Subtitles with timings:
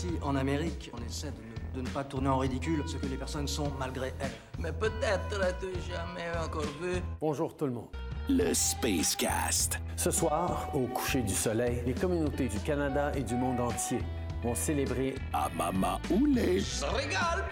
[0.00, 3.04] Ici, en Amérique, on essaie de ne, de ne pas tourner en ridicule ce que
[3.04, 4.30] les personnes sont malgré elles.
[4.58, 7.02] Mais peut-être l'as-tu jamais encore vu.
[7.20, 7.88] Bonjour tout le monde.
[8.26, 9.78] Le Space Cast.
[9.96, 13.98] Ce soir, au coucher du soleil, les communautés du Canada et du monde entier
[14.42, 16.62] vont célébrer à Mama Oulé.
[16.94, 17.44] Régale!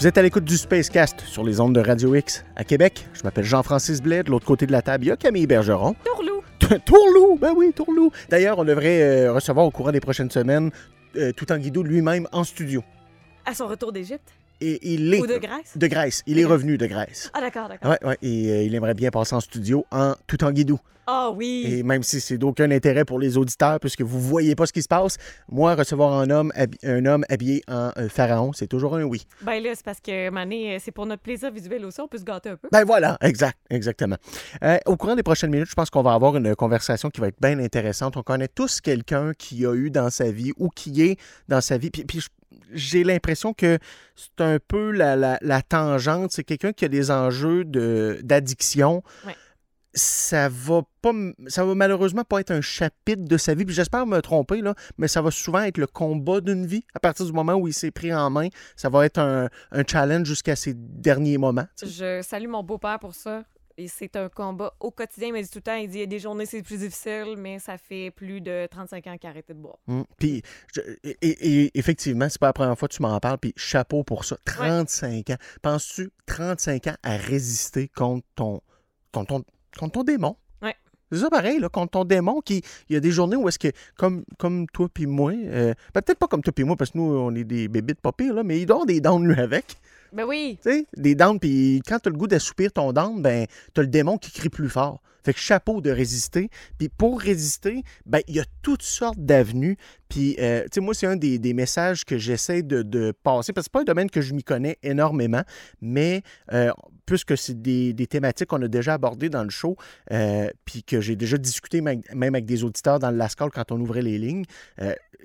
[0.00, 3.06] Vous êtes à l'écoute du Spacecast sur les ondes de Radio X à Québec.
[3.12, 4.22] Je m'appelle Jean-Francis Blais.
[4.22, 5.94] De l'autre côté de la table, il y a Camille Bergeron.
[6.02, 6.42] Tourlou.
[6.86, 7.36] Tourlou!
[7.38, 8.10] Ben oui, Tourlou.
[8.30, 10.70] D'ailleurs, on devrait euh, recevoir au courant des prochaines semaines
[11.16, 12.82] euh, tout en guidou lui-même en studio.
[13.44, 14.32] À son retour d'Égypte.
[14.60, 15.20] Et il est.
[15.20, 15.76] Ou de Grèce?
[15.76, 16.22] De Grèce.
[16.26, 17.30] Il est revenu de Grèce.
[17.34, 17.90] Ah, d'accord, d'accord.
[17.90, 18.18] Ouais, ouais.
[18.22, 20.78] Et euh, il aimerait bien passer en studio en tout en guidou.
[21.12, 21.64] Ah oui.
[21.66, 24.82] Et même si c'est d'aucun intérêt pour les auditeurs, puisque vous voyez pas ce qui
[24.82, 25.16] se passe,
[25.50, 26.52] moi, recevoir un homme,
[26.84, 29.26] un homme habillé en euh, pharaon, c'est toujours un oui.
[29.42, 32.00] Ben là, c'est parce que, Mané, c'est pour notre plaisir visuel aussi.
[32.00, 32.68] On peut se gâter un peu.
[32.70, 34.16] Ben voilà, exact, exactement.
[34.62, 37.26] Euh, au courant des prochaines minutes, je pense qu'on va avoir une conversation qui va
[37.28, 38.16] être bien intéressante.
[38.16, 41.76] On connaît tous quelqu'un qui a eu dans sa vie ou qui est dans sa
[41.76, 41.90] vie.
[41.90, 42.28] Puis, puis je-
[42.72, 43.78] j'ai l'impression que
[44.16, 46.32] c'est un peu la, la- la tangente.
[46.32, 49.02] C'est quelqu'un qui a des enjeux de- d'addiction.
[49.26, 49.34] Ouais.
[49.92, 51.10] Ça va pas,
[51.48, 53.64] ça va malheureusement pas être un chapitre de sa vie.
[53.64, 56.84] Puis j'espère me tromper là, mais ça va souvent être le combat d'une vie.
[56.94, 59.82] À partir du moment où il s'est pris en main, ça va être un, un
[59.84, 61.66] challenge jusqu'à ses derniers moments.
[61.82, 63.42] Je salue mon beau-père pour ça.
[63.80, 65.28] Et c'est un combat au quotidien.
[65.28, 66.80] Il m'a dit tout le temps, il dit, il y a des journées, c'est plus
[66.80, 69.78] difficile, mais ça fait plus de 35 ans qu'il a arrêté de boire.
[69.86, 70.02] Mm.
[70.18, 70.42] Puis,
[70.74, 70.80] je-
[71.22, 74.36] et, effectivement, c'est pas la première fois que tu m'en parles, puis chapeau pour ça.
[74.44, 75.36] 35 ans.
[75.62, 78.60] Penses-tu 35 ans à résister contre ton,
[79.12, 79.44] contre ton,
[79.78, 80.36] contre ton démon?
[80.60, 80.74] Ouais.
[81.10, 83.58] C'est ça pareil, là, contre ton démon, qui, il y a des journées où est-ce
[83.58, 86.90] que, comme, comme toi puis moi, euh, ben, peut-être pas comme toi puis moi, parce
[86.90, 89.40] que nous, on est des bébites pas pires, là, mais il dort des downs, lui,
[89.40, 89.76] avec.
[90.12, 90.58] Ben oui.
[90.62, 93.88] Tu sais, des downs, puis quand t'as le goût d'assoupir ton down, ben, t'as le
[93.88, 95.00] démon qui crie plus fort.
[95.24, 96.50] Fait que chapeau de résister.
[96.78, 99.76] Puis pour résister, ben, il y a toutes sortes d'avenues.
[100.08, 103.70] Puis, euh, tu sais, moi, c'est un des, messages que j'essaie de, passer, parce que
[103.70, 105.42] c'est pas un domaine que je m'y connais énormément,
[105.80, 106.22] mais
[106.52, 106.70] euh,
[107.06, 109.76] puisque c'est des, thématiques qu'on a déjà abordées dans le show,
[110.10, 113.80] euh, puis que j'ai déjà discuté même, avec des auditeurs dans le Lascall quand on
[113.80, 114.44] ouvrait les lignes,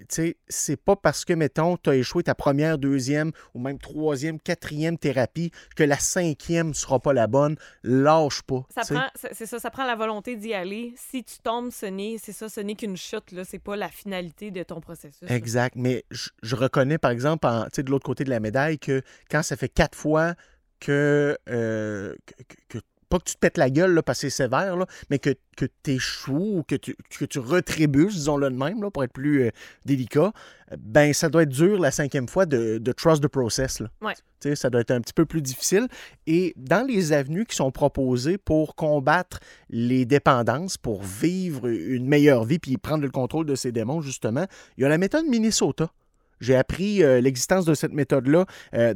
[0.10, 4.40] sais, c'est pas parce que, mettons, tu as échoué ta première, deuxième ou même troisième,
[4.40, 7.56] quatrième thérapie que la cinquième sera pas la bonne.
[7.84, 8.66] Lâche pas.
[9.32, 10.94] C'est ça, ça prend la volonté d'y aller.
[10.98, 13.44] Si tu tombes, ce n'est, c'est ça, ce n'est qu'une chute, là.
[13.46, 15.22] C'est pas la finalité de ton processus.
[15.30, 15.36] là.
[15.36, 15.76] Exact.
[15.76, 18.80] Mais je, je reconnais, par exemple, en- tu sais, de l'autre côté de la médaille,
[18.80, 20.36] que quand ça fait quatre fois
[20.80, 24.30] que, euh, que- que- que- pas que tu te pètes la gueule là, parce que
[24.30, 27.40] c'est sévère, là, mais que, que tu échoues ou que tu, que tu
[28.10, 29.52] disons-le de même, là, pour être plus euh,
[29.86, 30.32] délicat,
[30.78, 33.80] ben ça doit être dur la cinquième fois de, de trust the process.
[33.80, 33.90] Là.
[34.02, 34.14] Ouais.
[34.56, 35.88] Ça doit être un petit peu plus difficile.
[36.28, 39.40] Et dans les avenues qui sont proposées pour combattre
[39.70, 44.46] les dépendances, pour vivre une meilleure vie puis prendre le contrôle de ses démons, justement,
[44.78, 45.90] il y a la méthode Minnesota.
[46.40, 48.94] J'ai appris euh, l'existence de cette méthode-là euh,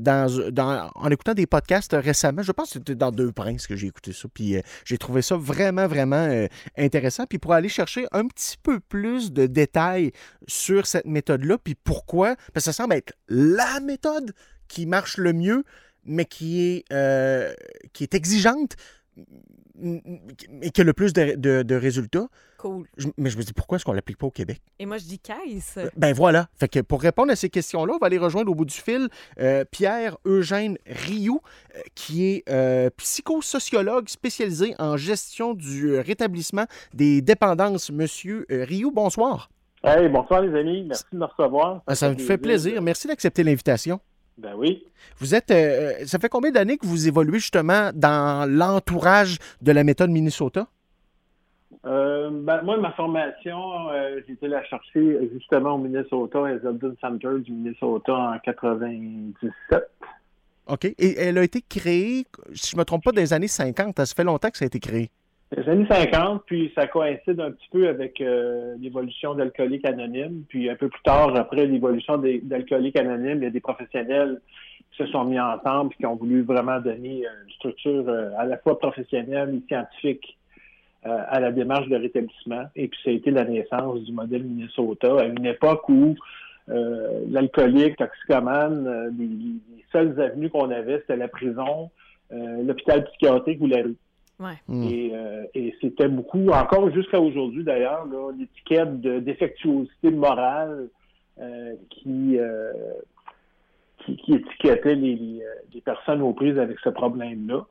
[0.95, 2.41] en écoutant des podcasts récemment.
[2.41, 4.27] Je pense que c'était dans Deux Princes que j'ai écouté ça.
[4.33, 7.25] Puis euh, j'ai trouvé ça vraiment, vraiment euh, intéressant.
[7.25, 10.11] Puis pour aller chercher un petit peu plus de détails
[10.47, 14.33] sur cette méthode-là, puis pourquoi, parce que ça semble être la méthode
[14.67, 15.63] qui marche le mieux,
[16.06, 17.53] mais qui est, euh,
[17.94, 18.75] qui est exigeante,
[19.75, 22.28] mais qui a le plus de, de- de résultats.
[22.57, 22.85] Cool.
[22.97, 24.62] Je- mais je me dis, pourquoi est-ce qu'on ne l'applique pas au Québec?
[24.80, 25.80] Et moi, je dis caisse.
[25.96, 26.47] Ben voilà.
[26.59, 29.07] Fait que pour répondre à ces questions-là, on va aller rejoindre au bout du fil
[29.40, 31.40] euh, Pierre-Eugène Rioux,
[31.75, 37.91] euh, qui est euh, psychosociologue spécialisé en gestion du euh, rétablissement des dépendances.
[37.91, 39.50] Monsieur euh, Rioux, bonsoir.
[39.81, 41.81] Hey, bonsoir les amis, merci de me recevoir.
[41.88, 42.81] Ah, Ça me fait plaisir.
[42.81, 44.01] Merci d'accepter l'invitation.
[44.39, 44.83] Ben oui.
[45.17, 45.51] Vous êtes.
[45.51, 50.67] euh, ça fait combien d'années que vous évoluez justement dans l'entourage de la méthode Minnesota?
[51.86, 56.94] Euh, ben, moi, ma formation, euh, j'ai été la chercher justement au Minnesota, à Zeldin
[57.01, 59.51] Center du Minnesota en 97.
[60.68, 60.86] OK.
[60.86, 63.97] Et elle a été créée, si je ne me trompe pas, dans les années 50.
[63.97, 65.09] Ça fait longtemps que ça a été créé.
[65.57, 70.44] Les années 50, puis ça coïncide un petit peu avec euh, l'évolution d'Alcoolique Anonyme.
[70.48, 74.42] Puis un peu plus tard, après l'évolution d'Alcoolique Anonyme, il y a des professionnels
[74.92, 78.30] qui se sont mis ensemble et qui ont voulu vraiment donner euh, une structure euh,
[78.38, 80.38] à la fois professionnelle et scientifique
[81.01, 82.66] à la démarche de rétablissement.
[82.75, 86.13] Et puis ça a été la naissance du modèle Minnesota à une époque où
[86.68, 91.90] l'alcoolique, toxicomane, les, les seules avenues qu'on avait, c'était la prison,
[92.30, 93.96] l'hôpital psychiatrique ou la rue.
[94.39, 94.57] Ouais.
[94.68, 94.83] Hmm.
[94.83, 98.06] Et, euh, et c'était beaucoup, encore jusqu'à aujourd'hui d'ailleurs,
[98.38, 100.88] l'étiquette de défectuosité morale
[101.39, 102.71] euh, qui, euh,
[104.00, 105.41] qui, qui étiquetait les, les,
[105.74, 107.65] les personnes aux prises avec ce problème-là.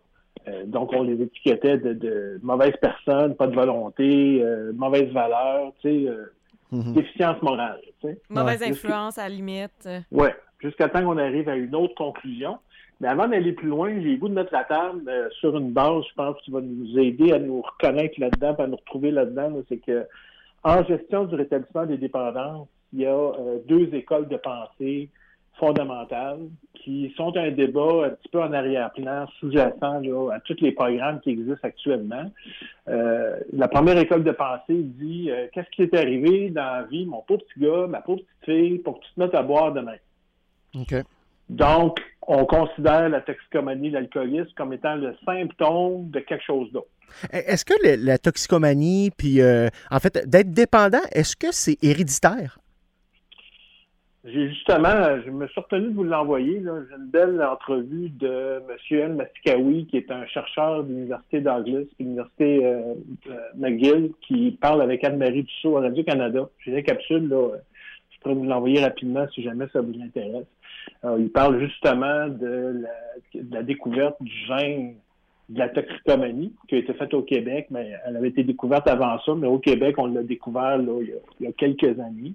[0.47, 5.73] Euh, donc, on les étiquetait de, de mauvaises personnes, pas de volonté, euh, mauvaise valeur,
[5.81, 6.33] tu sais, euh,
[6.71, 6.93] Mhm.
[6.93, 7.81] déficience morale.
[8.03, 8.21] Tu sais.
[8.29, 8.69] Mauvaise Ouais.
[8.69, 9.89] influence à la limite.
[10.13, 12.59] Ouais, jusqu'à temps qu'on arrive à une autre conclusion.
[13.01, 15.71] Mais avant d'aller plus loin, j'ai le goût de mettre la table euh, sur une
[15.71, 19.51] base, je pense, qui va nous aider à nous reconnaître là-dedans, à nous retrouver là-dedans.
[19.51, 19.61] là.
[19.69, 20.07] c'est que
[20.65, 25.09] en gestion du rétablissement des dépendances, il y a euh, deux écoles de pensée
[25.55, 26.41] fondamentales
[26.75, 31.21] qui sont un débat un petit peu en arrière-plan, sous-jacent là, à tous les programmes
[31.21, 32.31] qui existent actuellement.
[32.89, 37.23] Euh, la première école de pensée dit qu'est-ce qui est arrivé dans la vie, mon
[37.23, 39.97] pauvre petit gars, ma pauvre petite fille, pour que tu te mettes à boire demain.
[40.77, 40.95] OK.
[41.49, 46.89] Donc, on considère la toxicomanie, l'alcoolisme comme étant le symptôme de quelque chose d'autre.
[47.33, 52.59] Est-ce que le- la toxicomanie, puis euh, en fait, d'être dépendant, est-ce que c'est héréditaire?
[54.25, 56.61] J'ai justement, je me suis retenu de vous l'envoyer.
[56.63, 58.77] J'ai une belle entrevue de M.
[58.91, 62.95] El Mastikawi, qui est un chercheur de l'Université puis l'Université euh,
[63.31, 66.47] euh, McGill, qui parle avec Anne-Marie Dussault à Radio-Canada.
[66.63, 67.53] J'ai des capsules, là.
[68.11, 70.45] Je pourrais vous l'envoyer rapidement si jamais ça vous intéresse.
[71.05, 74.95] Euh, il parle justement de la, de la découverte du gène
[75.49, 79.19] de la toxicomanie qui a été faite au Québec, mais elle avait été découverte avant
[79.21, 81.99] ça, mais au Québec, on l'a découvert là, il, y a, il y a quelques
[82.01, 82.35] années.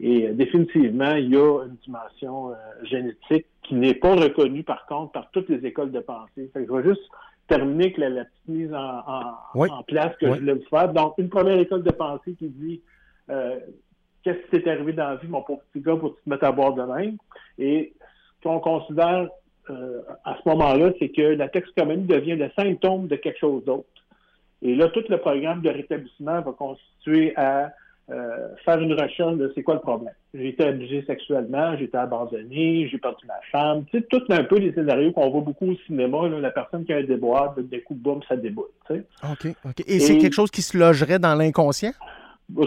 [0.00, 4.86] Et euh, définitivement, il y a une dimension euh, génétique qui n'est pas reconnue, par
[4.86, 6.50] contre, par toutes les écoles de pensée.
[6.52, 7.08] Fait que je vais juste
[7.46, 9.68] terminer avec la, la petite mise en, en- Oui.
[9.70, 10.32] en place que Oui.
[10.34, 10.92] je voulais vous faire.
[10.92, 12.80] Donc, une première école de pensée qui dit
[13.30, 13.56] euh,
[14.28, 16.28] Qu'est-ce qui t'est arrivé dans la vie, mon pauvre petit gars, pour que tu te
[16.28, 17.16] mettes à boire de même?
[17.58, 17.94] Et
[18.38, 19.30] ce qu'on considère
[19.70, 23.88] euh, à ce moment-là, c'est que la toxicomanie devient le symptôme de quelque chose d'autre.
[24.60, 27.72] Et là, tout le programme de rétablissement va constituer à
[28.10, 30.12] euh, faire une recherche de c'est quoi le problème.
[30.34, 33.86] J'ai été abusé sexuellement, j'ai été abandonné, j'ai perdu ma femme.
[33.86, 36.84] Tu sais, tout un peu les scénarios qu'on voit beaucoup au cinéma, là, la personne
[36.84, 38.54] qui a un déboire, d'un coup, boum, ça tu
[38.88, 39.04] sais.
[39.24, 39.54] OK.
[39.64, 39.84] OK.
[39.86, 41.92] Et, c'est quelque chose qui se logerait dans l'inconscient?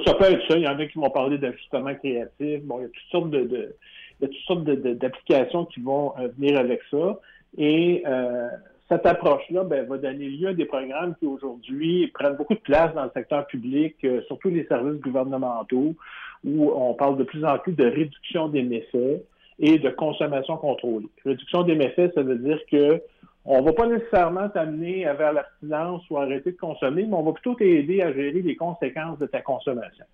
[0.05, 0.57] Ça peut être ça.
[0.57, 2.61] Il y en a qui vont parler d'ajustement créatif.
[2.63, 3.75] Bon, il y a toutes sortes de, de-
[4.19, 7.19] il y a toutes sortes d'applications qui vont euh, venir avec ça.
[7.57, 8.47] Et euh,
[8.87, 12.93] cette approche-là ben, va donner lieu à des programmes qui aujourd'hui prennent beaucoup de place
[12.93, 15.95] dans le secteur public, euh, surtout les services gouvernementaux,
[16.43, 19.23] où on parle de plus en plus de réduction des méfaits
[19.59, 21.07] et de consommation contrôlée.
[21.25, 23.01] Réduction des méfaits, ça veut dire que
[23.45, 27.55] on va pas nécessairement t'amener vers l'abstinence ou arrêter de consommer, mais on va plutôt
[27.55, 30.05] t'aider à gérer les conséquences de ta consommation.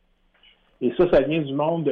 [0.81, 1.83] Et ça, ça vient du monde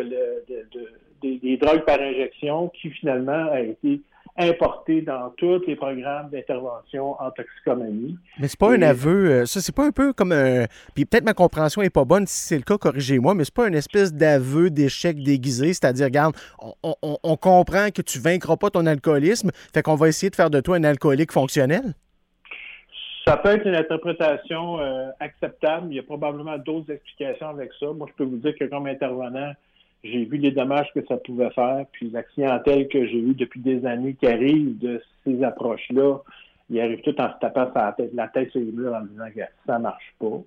[1.21, 4.01] des drogues par injection qui finalement a été
[4.37, 8.17] importé dans tous les programmes d'intervention en toxicomanie.
[8.39, 10.65] Mais c'est pas un aveu, euh, ça, c'est pas un peu comme un.
[10.93, 13.67] Puis peut-être ma compréhension est pas bonne, si c'est le cas, corrigez-moi, mais c'est pas
[13.67, 18.69] une espèce d'aveu d'échec déguisé, c'est-à-dire, regarde, on, on- on comprend que tu vaincras pas
[18.69, 21.93] ton alcoolisme, fait qu'on va essayer de faire de toi un alcoolique fonctionnel?
[23.27, 25.87] Ça peut être une interprétation euh, acceptable.
[25.89, 27.87] Il y a probablement d'autres explications avec ça.
[27.87, 29.51] Moi, je peux vous dire que comme intervenant,
[30.03, 33.59] j'ai vu les dommages que ça pouvait faire, puis la clientèle que j'ai eue depuis
[33.59, 36.19] des années qui arrive de ces approches-là,
[36.69, 39.01] ils arrivent tout en se tapant sur la tête, la tête sur les murs en
[39.01, 40.41] disant que ça marche pas.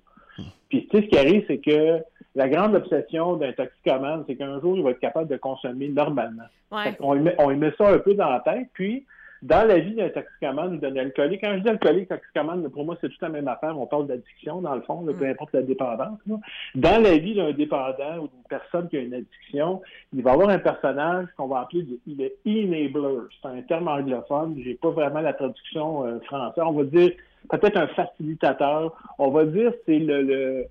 [0.68, 2.00] Puis tu sais, ce qui arrive, c'est que
[2.34, 6.44] la grande obsession d'un toxicomane, c'est qu'un jour, il va être capable de consommer normalement.
[6.70, 6.94] Ouais.
[7.00, 8.68] on, met, on y met ça un peu dans la tête.
[8.74, 9.04] Puis,
[9.42, 12.96] dans la vie d'un toxicomane ou d'un alcoolique, quand je dis alcoolique, toxicomane, pour moi,
[13.00, 13.78] c'est tout la même affaire.
[13.78, 16.18] On parle d'addiction, dans le fond, là, peu importe la dépendance.
[16.26, 16.36] là.
[16.74, 19.80] Dans la vie d'un dépendant ou d'une personne qui a une addiction,
[20.12, 23.18] il va y avoir un personnage qu'on va appeler le, le enabler.
[23.42, 24.60] C'est un terme anglophone.
[24.64, 26.64] J'ai pas vraiment la traduction euh, française.
[26.66, 27.12] On va dire
[27.50, 28.96] peut-être un facilitateur.
[29.18, 30.66] On va dire c'est le, le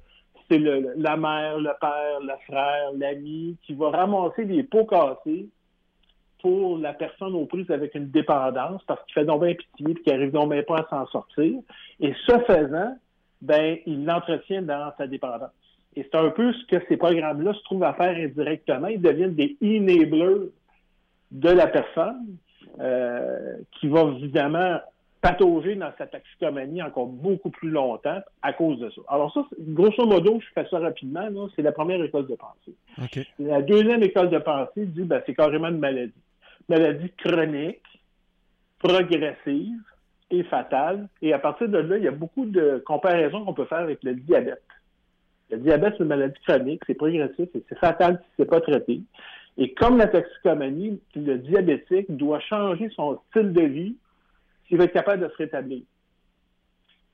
[0.49, 5.47] c'est le, la mère, le père, le frère, l'ami qui va ramasser des pots cassés
[6.41, 9.95] pour la personne aux prises avec une dépendance parce qu'il fait donc bien pitié et
[9.95, 11.59] qu'il arrive donc bien pas à s'en sortir.
[11.99, 12.95] Et ce faisant,
[13.41, 15.51] ben, il l'entretient dans sa dépendance.
[15.95, 18.87] Et c'est un peu ce que ces programmes-là se trouvent à faire indirectement.
[18.87, 20.49] Ils deviennent des enablers
[21.31, 22.37] de la personne
[22.79, 24.79] euh, qui va évidemment
[25.21, 29.01] patauger dans sa toxicomanie encore beaucoup plus longtemps à cause de ça.
[29.07, 32.75] Alors ça, grosso modo, je fais ça rapidement, c'est la première école de pensée.
[33.39, 36.13] La deuxième école de pensée dit ben, c'est carrément une maladie.
[36.69, 37.81] Maladie chronique,
[38.79, 39.81] progressive
[40.31, 41.07] et fatale.
[41.21, 44.03] Et à partir de là, il y a beaucoup de comparaisons qu'on peut faire avec
[44.03, 44.63] le diabète.
[45.49, 49.01] Le diabète, c'est une maladie chronique, c'est progressif et c'est fatal si c'est pas traité.
[49.57, 53.95] Et comme la toxicomanie, le diabétique doit changer son style de vie
[54.67, 55.83] s'il va être capable de se rétablir.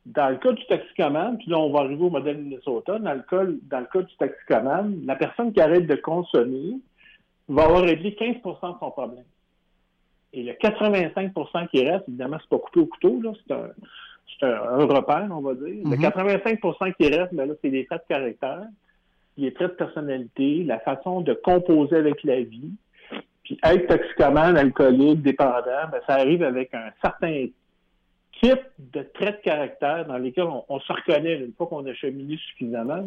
[0.06, 3.22] dans le cas du toxicomane, puis là, on va arriver au modèle Minnesota, dans le
[3.22, 6.80] cas, dans le cas du toxicomane, la personne qui arrête de consommer
[7.48, 9.24] va avoir réglé 15% de son problème.
[10.34, 13.70] Et le 85% qui reste, évidemment, c'est pas coupé au couteau, là, c'est un,
[14.40, 15.84] c'est un, repère, on va dire.
[15.86, 18.66] Le 85% qui reste, ben là, c'est les traits de caractère,
[19.38, 22.72] les traits de personnalité, la façon de composer avec la vie.
[23.44, 27.48] Puis être toxicomane, alcoolique, dépendant, ben, ça arrive avec un certain
[28.42, 32.38] type de traits de caractère dans lesquels on, se reconnaît une fois qu'on a cheminé
[32.38, 33.06] suffisamment.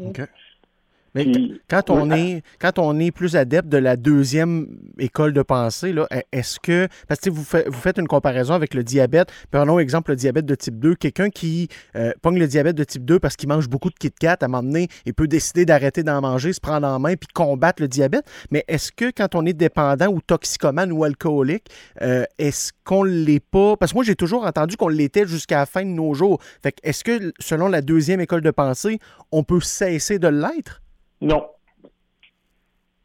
[1.17, 1.27] Mais
[1.71, 4.69] quand, on est, quand on est plus adepte de la deuxième
[4.99, 6.89] école de pensée, e, est-ce que.
[7.09, 9.33] Parce que vous, vous faites une comparaison avec le diabète.
[9.51, 10.95] Prenons exemple le diabète de type 2.
[10.95, 14.11] Quelqu'un qui euh, pogne le diabète de type 2 parce qu'il mange beaucoup de Kit
[14.11, 17.15] Kat, à un moment donné, il peut décider d'arrêter d'en manger, se prendre en main
[17.17, 18.27] puis combattre le diabète.
[18.51, 21.71] Mais est-ce que quand on est dépendant ou toxicomane ou alcoolique,
[22.03, 23.79] euh, est-ce qu'on ne l'est pas?
[23.79, 26.43] Parce que moi, j'ai toujours entendu qu'on l'était jusqu'à la fin de nos jours.
[26.63, 28.99] Fait est-ce que, selon la deuxième école de pensée,
[29.33, 30.83] on peut cesser de l'être?
[31.21, 31.49] Non.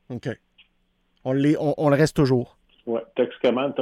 [0.10, 0.30] OK.
[1.24, 2.58] On, on, on le reste toujours.
[2.88, 3.74] Oui, toxicomane,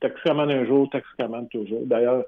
[0.00, 1.84] toxicomane un jour, toxicomane toujours.
[1.86, 2.24] D'ailleurs,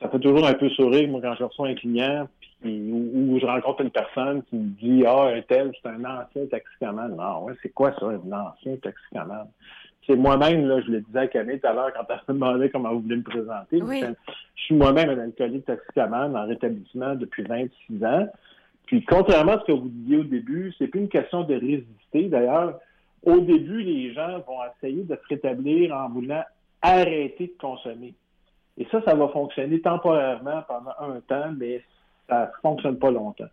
[0.00, 2.28] ça fait toujours un peu sourire, moi, quand je reçois un client
[2.62, 6.46] puis, ou, je rencontre une personne qui me dit Ah, un tel, c'est un ancien
[6.46, 7.16] toxicomane.
[7.16, 9.48] Non, ouais, c'est quoi ça, un ancien toxicomane?
[10.06, 12.70] C'est moi-même, là, je le disais à Camille tout à l'heure quand elle me demandait
[12.70, 13.80] comment vous voulez me présenter.
[14.56, 18.28] Je suis moi-même un alcoolique toxicomane en rétablissement depuis 26 ans.
[18.92, 22.28] Puis, contrairement à ce que vous disiez au début, c'est plus une question de résister.
[22.28, 22.78] D'ailleurs,
[23.22, 26.42] au début, les gens vont essayer de se rétablir en voulant
[26.82, 28.12] arrêter de consommer.
[28.76, 31.82] Et ça, ça va fonctionner temporairement pendant un temps, mais
[32.28, 33.48] ça ne fonctionne pas longtemps.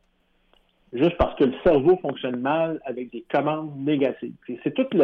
[0.91, 4.33] Juste parce que le cerveau fonctionne mal avec des commandes négatives.
[4.63, 4.95] C'est toute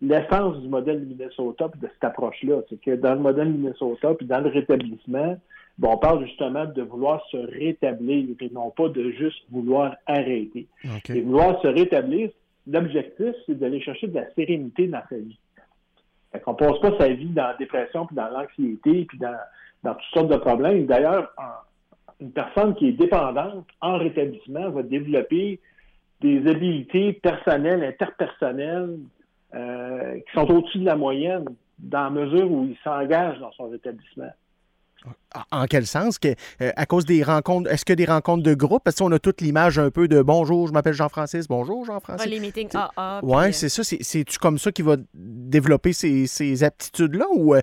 [0.00, 2.62] l'essence du modèle Minnesota de cette approche-là.
[2.70, 5.36] C'est que dans le modèle Minnesota, puis dans le rétablissement,
[5.78, 10.66] Bon, on parle justement de vouloir se rétablir et non pas de juste vouloir arrêter.
[11.10, 12.30] Et vouloir se rétablir,
[12.66, 15.38] l'objectif, c'est d'aller chercher de la sérénité dans sa vie.
[16.32, 19.36] Fait qu'on passe pas sa vie dans la dépression, puis dans l'anxiété, puis dans,
[19.82, 20.86] dans toutes sortes de problèmes.
[20.86, 21.30] D'ailleurs,
[22.20, 25.60] une personne qui est dépendante en rétablissement va développer
[26.20, 28.98] des habiletés personnelles, interpersonnelles,
[29.54, 31.44] euh, qui sont au-dessus de la moyenne
[31.78, 34.32] dans la mesure où il s'engage dans son rétablissement.
[35.52, 36.18] En quel sens?
[36.18, 38.82] Que, euh, à cause des rencontres, est-ce que des rencontres de groupe?
[38.82, 42.26] Parce qu'on a toute l'image un peu de bonjour, je m'appelle Jean-Francis, bonjour Jean-Francis.
[42.26, 43.20] les meetings AA.
[43.22, 43.82] Oui, euh, c'est ça.
[43.84, 47.60] C'est-tu comme ça qu'il va développer ces, aptitudes-là ou euh,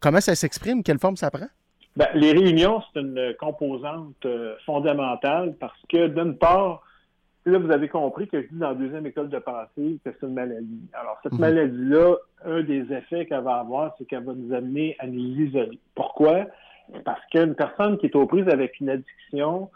[0.00, 0.82] comment ça s'exprime?
[0.82, 1.46] Quelle forme ça prend?
[1.96, 4.26] Ben, les réunions, c'est une composante
[4.64, 6.82] fondamentale parce que d'une part,
[7.44, 10.26] là, vous avez compris que je dis dans la deuxième école de pensée que c'est
[10.26, 10.88] une maladie.
[10.92, 11.40] Alors, cette mhm.
[11.40, 15.78] maladie-là, un des effets qu'elle va avoir, c'est qu'elle va nous amener à nous isoler.
[15.94, 16.46] Pourquoi?
[17.04, 19.70] Parce qu'une personne qui est aux prises avec une addiction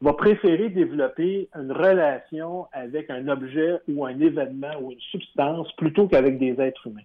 [0.00, 6.08] va préférer développer une relation avec un objet ou un événement ou une substance plutôt
[6.08, 7.02] qu'avec des êtres humains.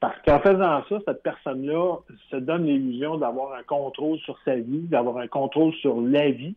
[0.00, 1.96] Parce qu'en faisant ça, cette personne-là
[2.30, 6.54] se donne l'illusion d'avoir un contrôle sur sa vie, d'avoir un contrôle sur la vie.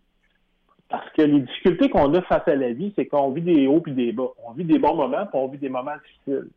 [0.90, 3.80] Parce que les difficultés qu'on a face à la vie, c'est qu'on vit des hauts
[3.80, 4.30] puis des bas.
[4.48, 6.50] On vit des bons moments, puis on vit des moments difficiles.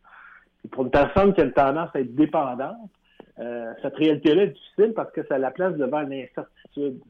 [0.65, 2.91] Et pour une personne qui a une tendance à être dépendante,
[3.39, 7.01] euh, cette réalité-là est difficile parce que ça la place devant l'incertitude.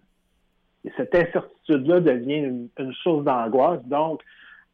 [0.84, 3.84] Et cette incertitude-là devient une, source d'angoisse.
[3.86, 4.22] Donc,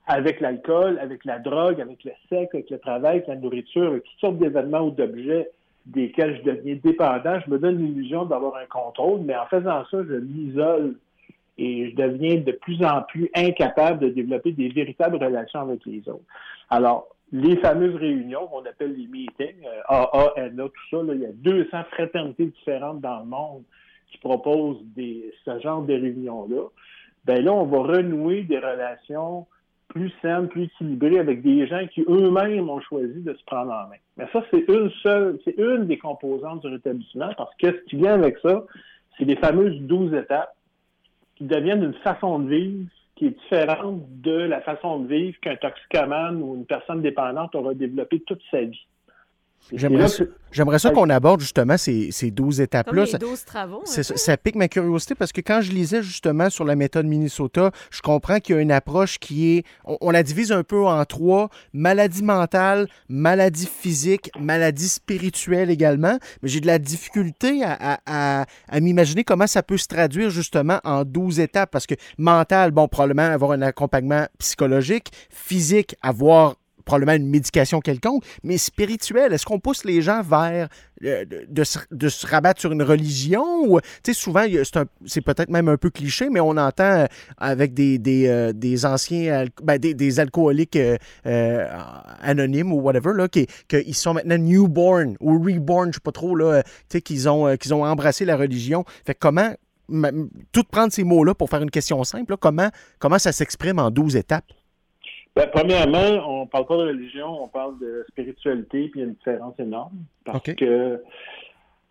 [0.08, 4.04] avec l'alcool, avec la drogue, avec le sexe, avec le travail, avec la nourriture, avec
[4.04, 5.50] toutes sortes d'événements ou d'objets
[5.88, 9.98] desquels je deviens dépendant, je me donne l'illusion d'avoir un contrôle, mais en faisant ça,
[10.06, 10.96] je m'isole
[11.56, 16.06] et je deviens de plus en plus incapable de développer des véritables relations avec les
[16.08, 16.24] autres.
[16.70, 21.32] Alors, les fameuses réunions qu'on appelle les meetings, euh, AANA, tout ça, il y a
[21.32, 23.62] 200 fraternités différentes dans le monde
[24.10, 26.68] qui proposent des, ce genre de réunions-là.
[27.24, 29.46] Ben là, on va renouer des relations
[29.88, 33.88] plus saines, plus équilibrées avec des gens qui eux-mêmes ont choisi de se prendre en
[33.88, 33.96] main.
[34.16, 37.96] Mais ça, c'est une seule, c'est une des composantes du rétablissement parce que ce qui
[37.96, 38.64] vient avec ça,
[39.16, 40.54] c'est les fameuses 12 étapes
[41.36, 45.56] qui deviennent une façon de vivre qui est différente de la façon de vivre qu'un
[45.56, 48.86] toxicomane ou une personne dépendante aura développé toute sa vie.
[49.72, 53.04] J'aimerais ça qu'on aborde justement ces, ces 12 étapes-là.
[53.04, 53.82] 12 travaux.
[53.84, 57.70] Ça, ça, pique ma curiosité parce que quand je lisais justement sur la méthode Minnesota,
[57.90, 61.04] je comprends qu'il y a une approche qui est, on, la divise un peu en
[61.04, 68.46] trois, maladie mentale, maladie physique, maladie spirituelle également, mais j'ai de la difficulté à, à,
[68.68, 72.88] à, m'imaginer comment ça peut se traduire justement en 12 étapes parce que mental, bon,
[72.88, 76.54] probablement avoir un accompagnement psychologique, physique, avoir
[76.88, 79.34] probablement une médication quelconque, mais spirituelle.
[79.34, 80.68] Est-ce qu'on pousse les gens vers
[81.04, 83.78] euh, de, se, rabattre sur une religion?
[84.12, 84.44] Souvent,
[85.04, 89.44] c'est peut-être même un peu cliché, mais on entend euh, avec des, des, euh, anciens,
[89.62, 90.78] ben, des, alcooliques
[91.24, 96.38] anonymes ou whatever, qu'ils sont maintenant newborn ou reborn, je sais pas trop,
[97.04, 98.84] qu'ils ont, qu'ils ont embrassé la religion.
[99.04, 99.52] Fait comment,
[100.52, 104.16] tout prendre ces mots-là pour faire une question simple, comment, comment ça s'exprime en 12
[104.16, 104.50] étapes?
[105.38, 109.06] Ben, premièrement, on parle pas de religion, on parle de spiritualité, puis il y a
[109.06, 109.98] une différence énorme.
[110.24, 111.00] Parce que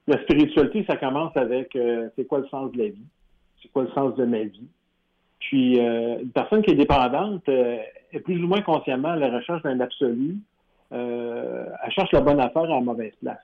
[0.05, 3.05] la spiritualité, ça commence avec euh, c'est quoi le sens de la vie?
[3.61, 4.67] C'est quoi le sens de ma vie?
[5.39, 7.77] Puis euh, une personne qui est dépendante euh,
[8.11, 10.35] est plus ou moins consciemment à la recherche d'un absolu.
[10.91, 13.39] Elle cherche la bonne affaire à la mauvaise place.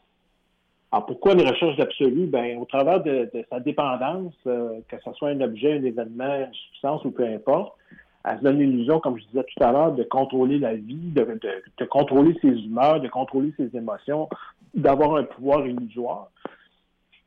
[0.92, 2.26] Alors pourquoi une recherche d'absolu?
[2.26, 6.54] Ben, au travers de, de sa dépendance, que ce soit un objet, un événement, une
[6.54, 7.78] substance ou peu importe,
[8.25, 11.24] elle se donne l'illusion, comme je disais tout à l'heure, de contrôler la vie, de,
[11.24, 14.30] de- de contrôler ses humeurs, de contrôler ses émotions,
[14.74, 16.30] d'avoir un pouvoir illusoire.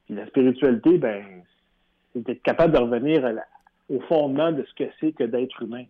[0.07, 1.23] Puis la spiritualité, ben,
[2.13, 3.45] c'est d'être capable de revenir à la-
[3.91, 5.85] au fondement de ce que c'est que d'être humain.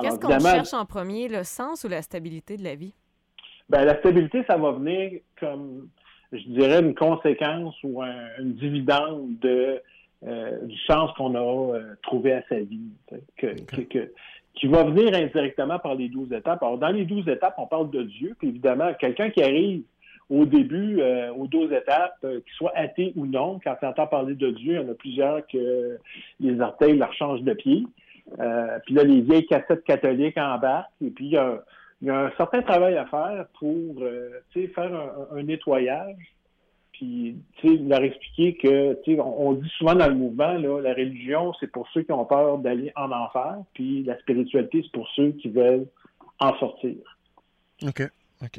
[0.00, 2.92] Qu'est-ce qu'on cherche en premier, le sens ou la stabilité de la vie?
[3.68, 5.88] ben, la stabilité, ça va venir comme,
[6.32, 9.80] je dirais, une conséquence ou un, une dividende de,
[10.26, 12.90] euh, du sens qu'on a euh, trouvé à sa vie,
[13.36, 13.48] que,
[14.54, 16.62] qui va venir indirectement par les douze étapes.
[16.62, 19.82] Alors, dans les douze étapes, on parle de Dieu, puis évidemment, quelqu'un qui arrive
[20.30, 24.06] au début, euh, aux 12 étapes, euh, qu'il soit athée ou non, quand tu entends
[24.06, 25.98] parler de Dieu, il y en a plusieurs que
[26.40, 27.84] les orteils leur changent de pied.
[28.40, 31.62] Euh, puis là, les vieilles cassettes catholiques embarquent, et puis il y a,
[32.00, 36.16] il y a un certain travail à faire pour euh, faire un, un nettoyage,
[36.94, 40.52] puis tu sais, leur expliquer que tu sais, on, on dit souvent dans le mouvement,
[40.54, 44.80] là, la religion, c'est pour ceux qui ont peur d'aller en enfer, puis la spiritualité,
[44.82, 45.86] c'est pour ceux qui veulent
[46.40, 46.94] en sortir.
[47.86, 48.08] OK.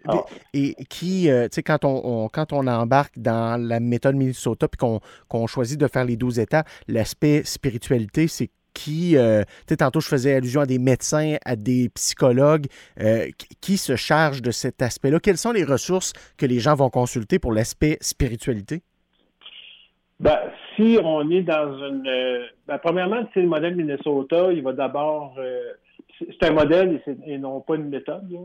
[0.08, 0.24] Ah.
[0.54, 4.68] Et qui, euh, tu sais, quand on, on- quand on embarque dans la méthode Minnesota
[4.68, 4.80] puis
[5.28, 10.02] qu'on choisit de faire les 12 étapes, l'aspect spiritualité, c'est qui, euh, tu sais, tantôt
[10.02, 12.68] je faisais allusion à des médecins, à des psychologues,
[13.00, 13.28] euh,
[13.62, 15.20] qui, se charge de cet aspect-là?
[15.20, 18.84] Quelles sont les ressources que les gens vont consulter pour l'aspect spiritualité?
[20.20, 20.40] Ben,
[20.76, 22.08] si on est dans une...
[22.08, 25.36] euh, ben, premièrement, c'est le modèle Minnesota, il va d'abord...
[25.40, 25.72] euh,
[26.20, 28.30] c'est un modèle et, et non pas une méthode.
[28.32, 28.40] là.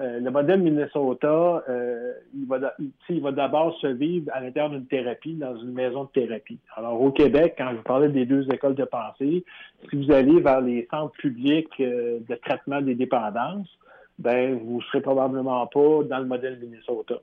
[0.00, 2.74] Euh, le modèle Minnesota, euh, il va
[3.10, 6.58] il va d'abord se vivre à l'intérieur d'une thérapie, dans une maison de thérapie.
[6.76, 9.44] Alors, au Québec, quand je vous parlais des deux écoles de pensée,
[9.90, 13.68] si vous allez vers les centres publics euh, de traitement des dépendances,
[14.18, 17.16] ben, vous serez probablement pas dans le modèle Minnesota.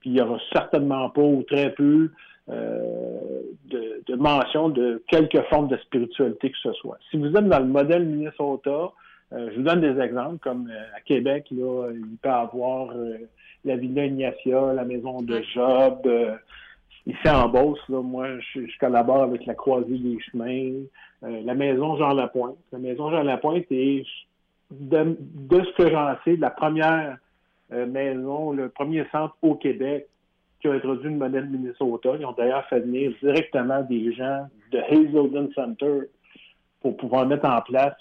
[0.00, 2.10] Puis il y aura certainement pas ou très peu
[2.50, 6.98] euh, de, de mention de quelque forme de spiritualité que ce soit.
[7.10, 8.92] Si vous êtes dans le modèle Minnesota,
[9.32, 13.18] je vous donne des exemples, comme euh, à Québec, là, il peut y avoir euh,
[13.64, 16.00] la Villa Ignatia, la maison de Job.
[16.06, 16.34] euh,
[17.06, 20.72] ici en Beauce, là, moi, je, je collabore avec la Croisée des Chemins,
[21.24, 22.56] euh, la maison Jean Lapointe.
[22.72, 24.04] La maison Jean Lapointe est,
[24.70, 27.16] de, de ce que j'en sais, la première
[27.72, 30.06] euh, maison, le premier centre au Québec
[30.60, 32.10] qui a introduit le modèle Minnesota.
[32.18, 36.08] Ils ont d'ailleurs fait venir directement des gens de Hazelden Center
[36.80, 37.94] pour pouvoir mettre en place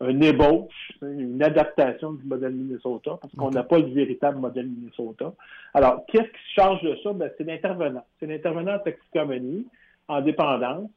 [0.00, 5.32] un, ébauche, une adaptation du modèle Minnesota, parce qu'on n'a pas le véritable modèle Minnesota.
[5.74, 7.12] Alors, qu'est-ce qui se charge de ça?
[7.12, 8.04] Ben, c'est l'intervenant.
[8.18, 9.66] C'est l'intervenant en toxicomanie,
[10.08, 10.90] en dépendance,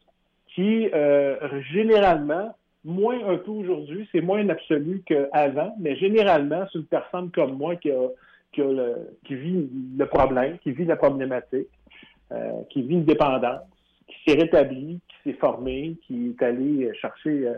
[0.55, 1.35] qui, euh,
[1.71, 7.31] généralement, moins un peu aujourd'hui, c'est moins un absolu qu'avant, mais généralement, c'est une personne
[7.31, 8.07] comme moi qui, a,
[8.51, 11.67] qui, a le- qui vit le problème, qui vit la problématique,
[12.31, 13.61] euh, qui vit une dépendance,
[14.07, 17.53] qui s'est rétabli, qui s'est formé, qui est allé chercher euh,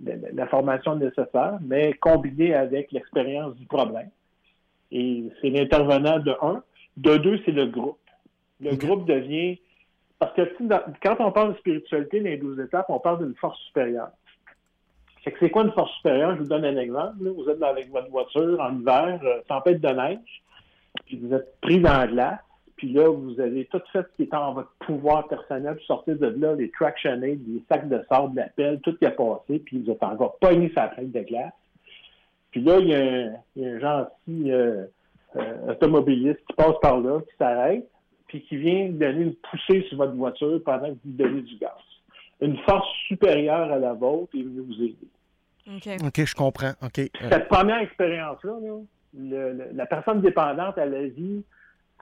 [0.00, 4.10] la, formation nécessaire, mais combiné avec l'expérience du problème.
[4.90, 6.62] Et c'est l'intervenant de un.
[6.96, 7.98] De deux, c'est le groupe.
[8.60, 9.58] Le groupe devient...
[10.18, 10.42] Parce que
[11.02, 14.10] quand on parle de spiritualité dans les 12 étapes, on parle d'une force supérieure.
[15.22, 16.36] Fait que c'est quoi une force supérieure?
[16.36, 17.24] Je vous donne un exemple.
[17.24, 17.30] là.
[17.34, 20.42] Vous êtes avec votre voiture en hiver, euh, tempête de neige,
[21.06, 22.38] puis vous êtes pris dans la glace,
[22.84, 26.18] puis là, vous avez tout fait ce qui est en votre pouvoir personnel, puis sortir
[26.18, 29.58] de là, les traction aids, les sacs de sable, la pelle, tout qui a passé,
[29.60, 31.52] puis vous êtes encore pogné la plaque de glace.
[32.50, 34.84] Puis là, il y a un, il y a un gentil euh,
[35.36, 37.88] euh, automobiliste qui passe par là, qui s'arrête,
[38.26, 41.70] puis qui vient donner une poussée sur votre voiture pendant que vous donnez du gaz.
[42.42, 45.08] Une force supérieure à la vôtre est venue vous aider.
[45.68, 46.06] OK.
[46.06, 46.72] OK, je comprends.
[46.82, 46.98] OK.
[46.98, 48.52] Euh, Cette première expérience-là,
[49.14, 51.42] là, la personne dépendante à la vie,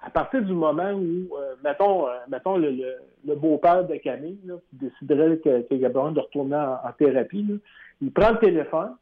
[0.03, 4.39] à partir du moment où, euh, mettons, euh, le, beau-père de Camille,
[4.71, 7.61] qui déciderait qu'il y a besoin de retourner en, thérapie,
[8.01, 8.97] il prend le téléphone,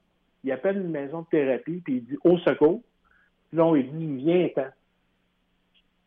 [0.44, 2.82] il appelle une maison de thérapie, puis il dit au secours,
[3.48, 4.66] Puis là, on lui dit, viens-t'en.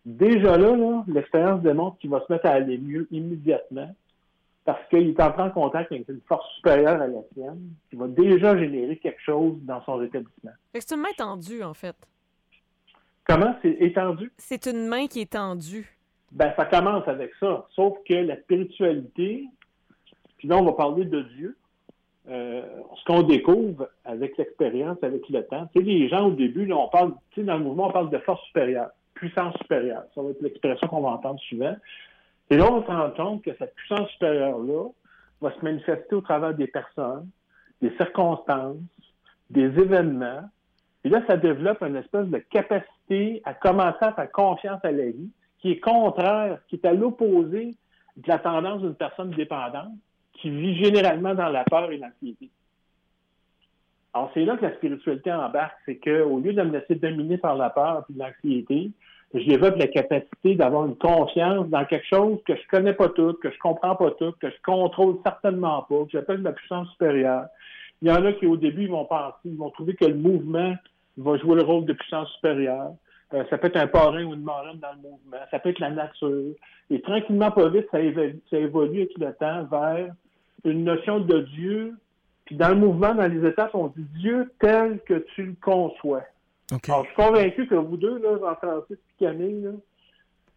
[0.06, 3.89] Déjà là, l'expérience démontre qu'il va se mettre à aller mieux immédiatement
[4.65, 8.08] parce qu'il est entré en contact avec une force supérieure à la sienne qui va
[8.08, 10.51] déjà générer quelque chose dans son établissement.
[10.73, 11.95] Main tendue, en fait.
[13.25, 13.55] Comment?
[13.62, 14.31] C'est étendu?
[14.38, 15.97] C'est une main qui est tendue.
[16.31, 17.67] Ben, ça commence avec ça.
[17.75, 19.45] Sauf que la spiritualité,
[20.38, 21.57] puis là, on va parler de Dieu.
[22.29, 22.62] Euh,
[22.95, 26.77] ce qu'on découvre avec l'expérience, avec le temps, tu sais, les gens au début, là,
[26.77, 30.03] on parle, tu sais, dans le mouvement, on parle de force supérieure, puissance supérieure.
[30.15, 31.75] Ça va être l'expression qu'on va entendre souvent.
[32.49, 34.89] Et là, on se rend compte que cette puissance supérieure-là
[35.41, 37.27] va se manifester au travers des personnes,
[37.81, 38.77] des circonstances,
[39.49, 40.49] des événements.
[41.03, 42.92] Et là, ça développe une espèce de capacité
[43.46, 47.76] à commencer à faire confiance à la vie, qui est contraire, qui est à l'opposé
[48.18, 49.94] de la tendance d'une personne dépendante
[50.34, 52.50] qui vit généralement dans la peur et l'anxiété.
[54.13, 57.56] Alors, c'est là que la spiritualité embarque, c'est qu'au lieu de me laisser dominer par
[57.56, 58.92] la peur et l'anxiété,
[59.34, 63.34] je développe la capacité d'avoir une confiance dans quelque chose que je connais pas tout,
[63.42, 67.46] que je comprends pas tout, que je contrôle certainement pas, que j'appelle ma puissance supérieure.
[68.02, 70.16] Il y en a qui, au début, ils vont penser, ils vont trouver que le
[70.16, 70.76] mouvement
[71.17, 72.93] va jouer le rôle de puissance supérieure.
[73.34, 75.38] Euh, ça peut être un parrain ou une marraine dans le mouvement.
[75.49, 76.54] Ça peut être la nature.
[76.89, 80.13] Et tranquillement, pas vite, ça évolue, ça évolue avec le temps vers
[80.63, 81.95] une notion de Dieu.
[82.45, 86.23] Puis dans le mouvement, dans les étapes, on dit Dieu tel que tu le conçois.
[86.88, 89.69] Alors, je suis convaincu que vous deux, là, Jean-Francis et Camille,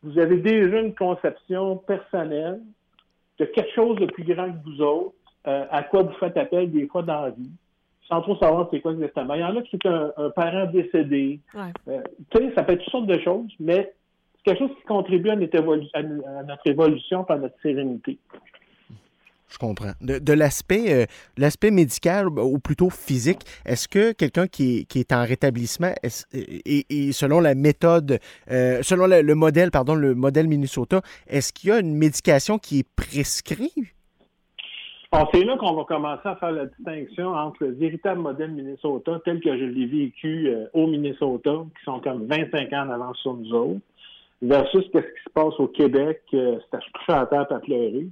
[0.03, 2.61] vous avez déjà une conception personnelle
[3.39, 5.15] de quelque chose de plus grand que vous autres,
[5.47, 7.51] euh, à quoi vous faites appel des fois dans la vie,
[8.09, 9.35] sans trop savoir c'est quoi exactement.
[9.35, 11.41] Il y en a qui c'est un, parent décédé.
[11.89, 13.93] Euh, tu sais, ça peut être toutes sortes de choses, mais
[14.37, 18.19] c'est quelque chose qui contribue à notre, à notre évolution, à notre sérénité.
[19.49, 19.93] Je comprends.
[20.01, 25.93] De, l'aspect euh, l'aspect médical ou plutôt physique, est-ce que quelqu'un qui, est en rétablissement
[26.43, 28.19] et, selon la méthode,
[28.51, 32.81] euh, selon le, modèle, pardon, le modèle Minnesota, est-ce qu'il y a une médication qui
[32.81, 33.73] est prescrite?
[35.33, 39.41] C'est là qu'on va commencer à faire la distinction entre le véritable modèle Minnesota tel
[39.41, 43.35] que je l'ai vécu euh, au Minnesota, qui sont comme 25 ans en avance sur
[43.35, 43.81] nous autres,
[44.43, 48.07] versus ce qui se passe au Québec, c'est à se coucher à terre à pleurer.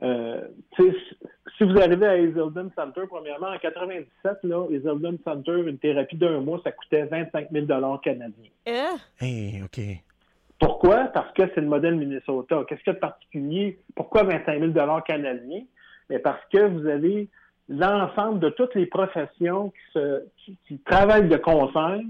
[0.00, 0.42] Euh,
[0.76, 6.40] si vous arrivez à Hazelden Center, premièrement, en 97, là, Hazelden Center, une thérapie d'un
[6.40, 7.66] mois, ça coûtait 25 000
[7.98, 8.50] canadiens.
[9.20, 9.62] Eh?
[9.64, 9.80] OK.
[10.60, 11.04] Pourquoi?
[11.06, 12.64] Parce que c'est le modèle Minnesota.
[12.68, 13.78] Qu'est-ce qu'il y a de particulier?
[13.94, 15.62] Pourquoi 25 000 canadiens?
[16.10, 17.28] Mais parce que vous avez
[17.68, 20.24] l'ensemble de toutes les professions qui, se,
[20.66, 22.00] qui, travaillent de concert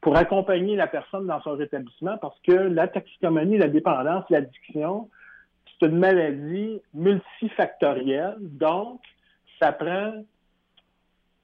[0.00, 5.08] pour accompagner la personne dans son rétablissement parce que la toxicomanie, la dépendance, l'addiction,
[5.66, 9.00] c'est une maladie multifactorielle, donc
[9.60, 10.12] ça prend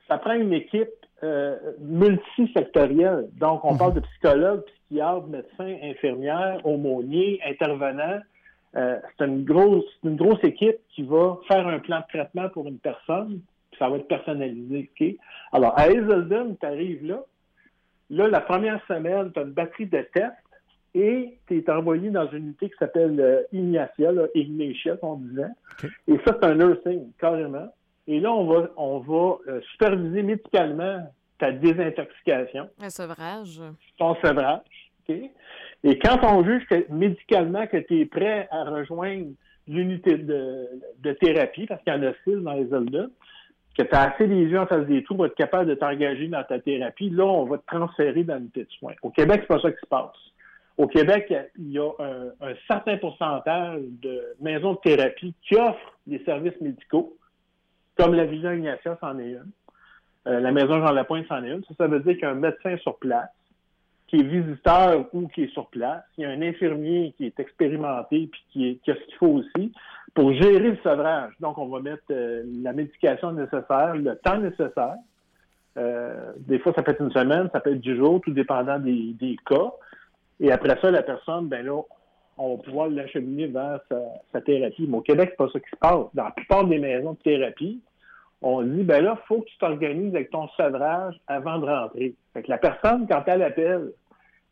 [0.09, 0.89] ça prend une équipe
[1.23, 3.29] euh, multisectorielle.
[3.33, 8.21] Donc, on parle de psychologues, psychiatres, médecins, infirmières, aumôniers, intervenants.
[8.77, 12.67] Euh, c'est une grosse, une grosse équipe qui va faire un plan de traitement pour
[12.69, 14.91] une personne, puis ça va être personnalisé.
[15.53, 17.23] Alors, à Hazelden, tu arrives là.
[18.11, 20.33] Là, la première semaine, tu as une batterie de tests
[20.95, 25.49] et tu es envoyé dans une unité qui s'appelle euh, Ignatia, là, Ignatia, on disait.
[26.07, 27.69] Et ça, c'est un nursing, carrément.
[28.07, 32.69] Et là, on va, on va euh, superviser médicalement ta désintoxication.
[32.81, 33.61] Un sevrage.
[33.99, 34.61] Ton sevrage.
[35.85, 39.29] Et quand on juge médicalement que tu es prêt à rejoindre
[39.69, 43.07] l'unité de, thérapie, parce qu'il y en a six dans les soldats,
[43.77, 46.29] que tu as assez les yeux en face des trous pour être capable de t'engager
[46.29, 48.95] dans ta thérapie, là, on va te transférer dans l'unité de soins.
[49.03, 50.17] Au Québec, c'est pas ça qui se passe.
[50.79, 51.91] Au Québec, il y a
[52.41, 57.17] un, certain pourcentage de maisons de thérapie qui offrent des services médicaux,
[57.99, 59.51] comme la Vision Ignatia c'en est une.
[60.27, 61.65] Euh, la Maison Jean Lapointe c'en est une.
[61.65, 63.31] Ça, ça veut dire qu'il y a un médecin sur place
[64.09, 66.03] qui est visiteur ou qui est sur place.
[66.17, 69.27] Il y a un infirmier qui est expérimenté puis qui, qui a ce qu'il faut
[69.27, 69.73] aussi
[70.15, 71.33] pour gérer le sevrage.
[71.41, 74.97] Donc, on va mettre euh, la médication nécessaire, le temps nécessaire.
[75.77, 78.79] Euh, des fois, ça peut être une semaine, ça peut être du jour, tout dépendant
[78.79, 79.73] des, des cas.
[80.41, 81.83] Et après ça, la personne, ben là,
[82.39, 83.81] on va pouvoir l'acheminer vers
[84.33, 84.87] sa, thérapie.
[84.89, 86.07] Mais au Québec, c'est pas ça qui se passe.
[86.15, 87.81] Dans la plupart des maisons de thérapie,
[88.43, 92.15] on dit, ben là, il faut que tu t'organises avec ton sevrage avant de rentrer.
[92.35, 93.93] Fait que la personne, quand elle appelle,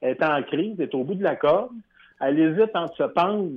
[0.01, 1.73] elle est en crise, elle est au bout de la corde,
[2.21, 3.51] elle hésite entre se pendre,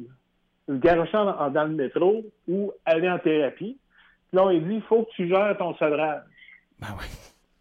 [0.67, 3.77] se garocher dans, le métro ou aller en thérapie.
[4.27, 6.23] Puis là, on lui dit, il faut que tu gères ton sevrage.
[6.79, 7.05] Ben oui.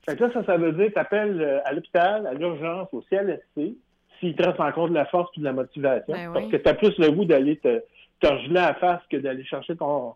[0.04, 2.88] Fait que là, ça, ça veut dire que tu appelles euh, à l'hôpital, à l'urgence,
[2.92, 3.76] au CLSC,
[4.20, 6.14] s'il te reste encore de la force et de la motivation.
[6.14, 7.82] Ben parce que tu as plus le goût d'aller te,
[8.20, 10.14] te geler à la face que d'aller chercher ton,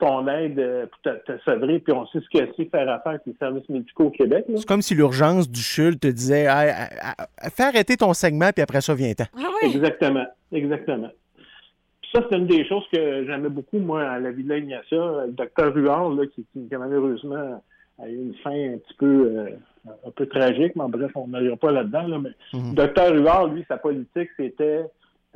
[0.00, 3.12] ton aide euh, pour te, te sevrer, puis on sait ce que c'est faire affaire
[3.12, 4.44] avec les services médicaux au Québec.
[4.48, 4.56] là.
[4.58, 6.72] C'est comme si l'urgence du CHUL te disait Hey,
[7.54, 9.24] fais arrêter ton segment, puis après ça, viens-t'en.
[9.36, 9.70] Ah oui.
[9.74, 11.10] Exactement, exactement.
[12.02, 14.96] Puis ça, c'est une des choses que j'aimais beaucoup, moi, à la Villa Ignacia.
[15.26, 17.62] Le docteur Ruard, là, qui, qui, malheureusement
[18.02, 19.50] a eu une fin un petit peu, euh,
[20.06, 22.08] un peu tragique, mais bref, on n'ira pas là-dedans.
[22.08, 22.74] Là, mais Mhm.
[22.74, 24.84] docteur Ruard, lui, sa politique, c'était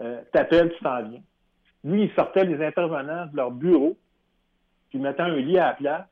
[0.01, 1.21] euh, t'appelles, tu t'en viens.
[1.85, 3.97] Lui, il sortait les intervenants de leur bureau,
[4.95, 6.07] puis mettait un lit à la place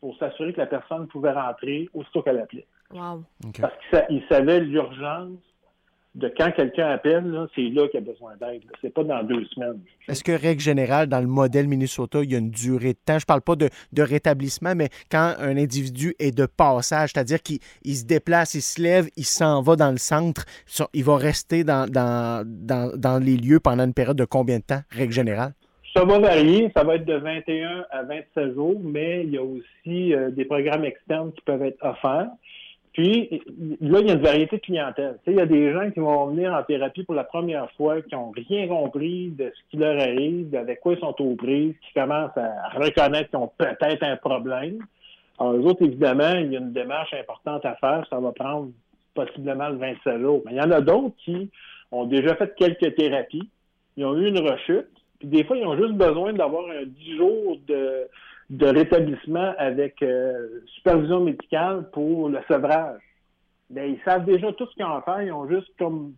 [0.00, 2.66] pour s'assurer que la personne pouvait rentrer aussitôt qu'elle appelait.
[2.92, 3.24] Wow.
[3.60, 5.30] Parce qu'il sa- il savait l'urgence
[6.14, 8.62] de quand quelqu'un appelle, c'est là qu'il a besoin d'aide.
[8.80, 9.80] C'est pas dans deux semaines.
[10.08, 13.18] Est-ce que, règle générale, dans le modèle Minnesota, il y a une durée de temps?
[13.18, 17.58] Je parle pas de, de rétablissement, mais quand un individu est de passage, c'est-à-dire qu'il
[17.82, 20.44] il se déplace, il se lève, il s'en va dans le centre,
[20.92, 24.64] il va rester dans, dans, dans, dans les lieux pendant une période de combien de
[24.64, 25.54] temps, règle générale?
[25.94, 29.42] Ça va varier, ça va être de 21 à 27 jours, mais il y a
[29.42, 32.30] aussi euh, des programmes externes qui peuvent être offerts.
[32.92, 33.42] Puis
[33.80, 35.18] là, il y a une variété de clientèle.
[35.26, 38.14] Il y a des gens qui vont venir en thérapie pour la première fois, qui
[38.14, 41.92] n'ont rien compris de ce qui leur arrive, avec quoi ils sont aux prises, qui
[41.94, 44.78] commencent à reconnaître qu'ils ont peut-être un problème.
[45.38, 48.06] Alors, eux autres, évidemment, il y a une démarche importante à faire.
[48.10, 48.70] Ça va prendre
[49.14, 50.42] possiblement le 27 jours.
[50.44, 51.50] Mais il y en a d'autres qui
[51.90, 53.48] ont déjà fait quelques thérapies.
[53.96, 54.88] Ils ont eu une rechute.
[55.22, 60.62] Puis des fois, ils ont juste besoin d'avoir un 10 jours de, rétablissement avec euh,
[60.74, 63.00] supervision médicale pour le sevrage.
[63.70, 65.22] Mais ils savent déjà tout ce qu'ils ont à faire.
[65.22, 66.14] Ils ont juste comme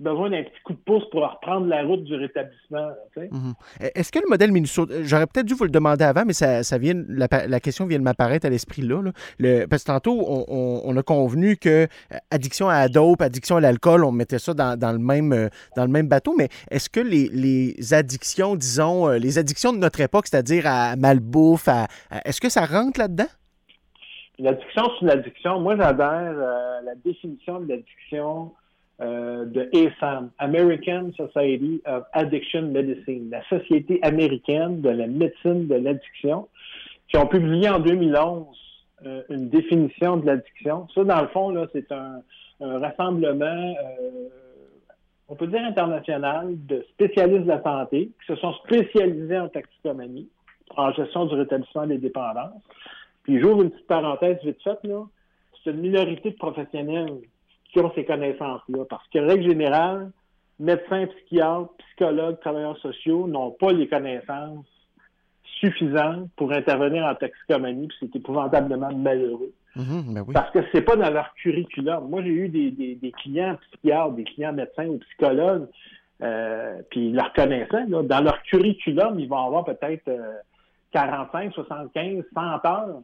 [0.00, 2.88] besoin d'un petit coup de pouce pour reprendre la route du rétablissement.
[3.14, 3.28] tu sais.
[3.30, 3.52] Mhm.
[3.94, 6.78] Est-ce que le modèle Minnesota, j'aurais peut-être dû vous le demander avant, mais ça, ça
[6.78, 9.02] vient, la, la question vient de m'apparaître à l'esprit là.
[9.02, 9.12] là.
[9.38, 13.20] Le- parce que tantôt, on, on- on a convenu que euh, addiction à la dope,
[13.22, 16.34] addiction à l'alcool, on mettait ça dans, dans le, même, euh, dans le même bateau,
[16.36, 20.96] mais est-ce que les, les addictions, disons, euh, les addictions de notre époque, c'est-à-dire à
[20.96, 23.26] malbouffe, à, à- est-ce que ça rentre là-dedans?
[24.38, 25.60] L'addiction, c'est une addiction.
[25.60, 28.52] Moi, j'adhère à la définition de l'addiction
[29.00, 35.74] euh, de ASAM, American Society of Addiction Medicine, la Société américaine de la médecine de
[35.76, 36.48] l'addiction,
[37.08, 38.46] qui ont publié en 2011
[39.06, 40.86] euh, une définition de l'addiction.
[40.94, 42.20] Ça, dans le fond, là, c'est un,
[42.60, 44.28] rassemblement, euh,
[45.28, 50.28] on peut dire international, de spécialistes de la santé qui se sont spécialisés en toxicomanie,
[50.76, 52.62] en gestion du rétablissement des dépendances.
[53.22, 55.06] Puis j'ouvre une petite parenthèse vite faite, là.
[55.64, 57.20] C'est une minorité de professionnels
[57.72, 58.84] qui ont ces connaissances-là.
[58.88, 60.10] Parce que, règle générale,
[60.58, 64.66] médecins, psychiatres, psychologues, travailleurs sociaux n'ont pas les connaissances
[65.60, 69.52] suffisantes pour intervenir en toxicomanie, puis c'est épouvantablement malheureux.
[69.76, 70.34] Mhm, ben oui.
[70.34, 72.08] Parce que c'est pas dans leur curriculum.
[72.08, 75.68] Moi, j'ai eu des, des, des clients psychiatres, des clients médecins ou psychologues,
[76.22, 80.34] euh, puis leur connaissant, là, dans leur curriculum, ils vont avoir peut-être euh,
[80.92, 83.02] 45, 75, 100 heures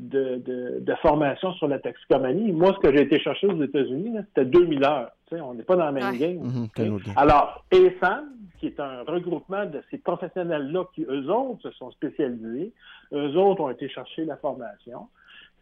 [0.00, 2.52] de, de, de formation sur la toxicomanie.
[2.52, 5.10] Moi, ce que j'ai été chercher aux États-Unis, c'était 2000 heures.
[5.32, 6.18] On n'est pas dans la même Ouais.
[6.18, 6.38] game.
[6.38, 7.00] Mhm.
[7.16, 12.72] Alors, ESAM, qui est un regroupement de ces professionnels-là qui, eux autres, se sont spécialisés,
[13.12, 15.06] eux autres ont été chercher la formation,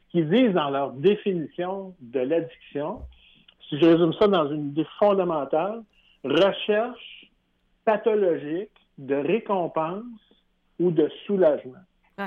[0.07, 3.01] ce qu'ils disent dans leur définition de l'addiction,
[3.69, 5.83] si je résume ça dans une idée fondamentale,
[6.25, 7.31] recherche
[7.85, 10.05] pathologique de récompense
[10.81, 11.85] ou de soulagement.
[12.19, 12.25] Ouais.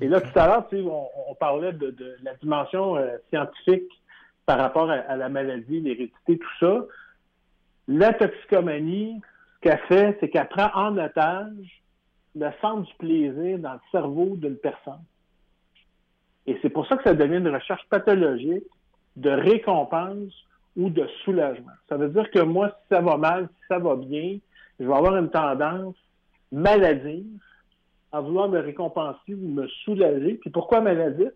[0.00, 3.90] Et là, tout à l'heure, tu sais, on, parlait de, la dimension euh, scientifique
[4.46, 6.84] par rapport à, la maladie, l'hérédité, tout ça.
[7.88, 9.20] La toxicomanie,
[9.56, 11.82] ce qu'elle fait, c'est qu'elle prend en otage
[12.34, 15.02] le centre du plaisir dans le cerveau d'une personne.
[16.46, 18.64] Et c'est pour ça que ça devient une recherche pathologique
[19.16, 20.32] de récompense
[20.76, 21.72] ou de soulagement.
[21.88, 24.38] Ça veut dire que moi, si ça va mal, si ça va bien,
[24.78, 25.96] je vais avoir une tendance
[26.52, 27.40] maladive
[28.12, 30.34] à vouloir me récompenser ou me soulager.
[30.34, 31.32] Puis pourquoi maladive?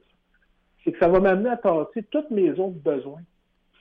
[0.84, 3.20] C'est que ça va m'amener à passer tous mes autres besoins.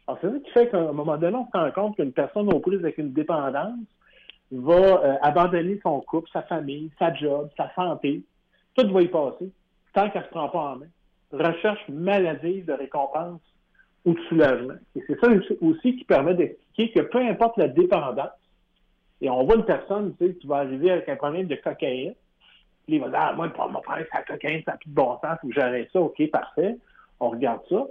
[0.08, 2.52] Alors, c'est ça qui fait qu'à un moment donné, on se rend compte qu'une personne
[2.54, 3.80] aux prises avec une dépendance
[4.52, 8.24] va euh, abandonner son couple, sa famille, sa job, sa santé.
[8.76, 9.50] Tout va y passer
[9.94, 10.88] tant qu'elle ne se prend pas en main.
[11.32, 13.42] Recherche maladive de récompense
[14.06, 14.76] ou de soulagement.
[14.96, 15.28] Et c'est ça
[15.62, 18.32] aussi- qui permet d'expliquer que peu importe la dépendance,
[19.22, 22.16] et on voit une personne tu sais, qui va arriver avec un problème de cocaïne,
[22.88, 25.18] il va dire Ah, moi, problème, mon c'est la cocaïne, ça n'a plus de bon
[25.22, 26.78] sens, faut que j'arrête ça, ok, parfait.
[27.20, 27.86] On regarde ça.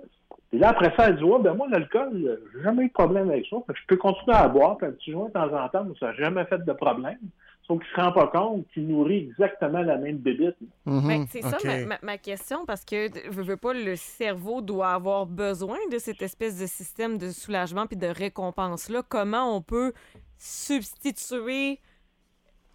[0.53, 2.93] Et là, après ça, elle dit Ouais, ben moi, l'alcool, euh, j'ai jamais eu de
[2.93, 3.57] problème avec ça.
[3.67, 5.85] Fait que je peux continuer à boire, puis un petit joint de temps en temps,
[5.85, 7.19] mais ça n'a jamais fait de problème.
[7.67, 10.57] Sauf qu'il ne se rend pas compte qu'il nourrit exactement la même bébite.
[10.87, 11.65] Mhm, Ben, c'est ça OK.
[11.65, 15.99] ma, ma- ma question, parce que je veux pas, le cerveau doit avoir besoin de
[15.99, 19.03] cette espèce de système de soulagement puis de récompense-là.
[19.09, 19.93] Comment on peut
[20.39, 21.79] substituer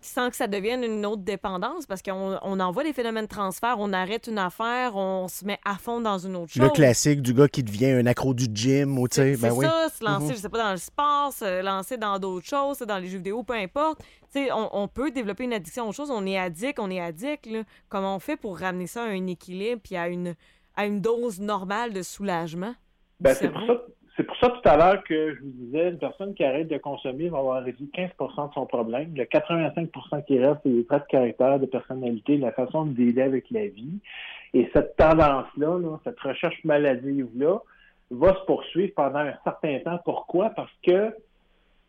[0.08, 3.76] sans que ça devienne une autre dépendance, parce qu'on on envoie des phénomènes de transfert,
[3.80, 6.64] on arrête une affaire, on se met à fond dans une autre chose.
[6.64, 9.54] Le classique du gars qui devient un accro du gym ou tu sais, C'est ben
[9.54, 9.66] oui.
[9.66, 10.32] ça, se lancer, Mhm.
[10.32, 13.44] je sais pas, dans le sport, se lancer dans d'autres choses, dans les jeux vidéo,
[13.44, 14.00] peu importe.
[14.34, 16.12] Tu sais, on, on peut développer une addiction aux choses.
[16.12, 17.46] On est addict, on est addict.
[17.46, 17.64] Là.
[17.90, 20.36] Comment on fait pour ramener ça à un équilibre puis à une,
[20.76, 22.76] à une dose normale de soulagement?
[23.22, 23.82] Ben, c'est pour ça.
[24.46, 27.40] Ça tout à l'heure que je vous disais, une personne qui arrête de consommer va
[27.40, 29.14] avoir réduit 15% de son problème.
[29.16, 33.24] Le 85% qui reste, c'est les traits de caractère, de personnalité, la façon de dealer
[33.24, 34.00] avec la vie.
[34.54, 37.58] Et cette tendance-là, là, cette recherche maladive-là,
[38.12, 40.00] va se poursuivre pendant un certain temps.
[40.06, 40.52] Pourquoi?
[40.52, 41.14] Parce que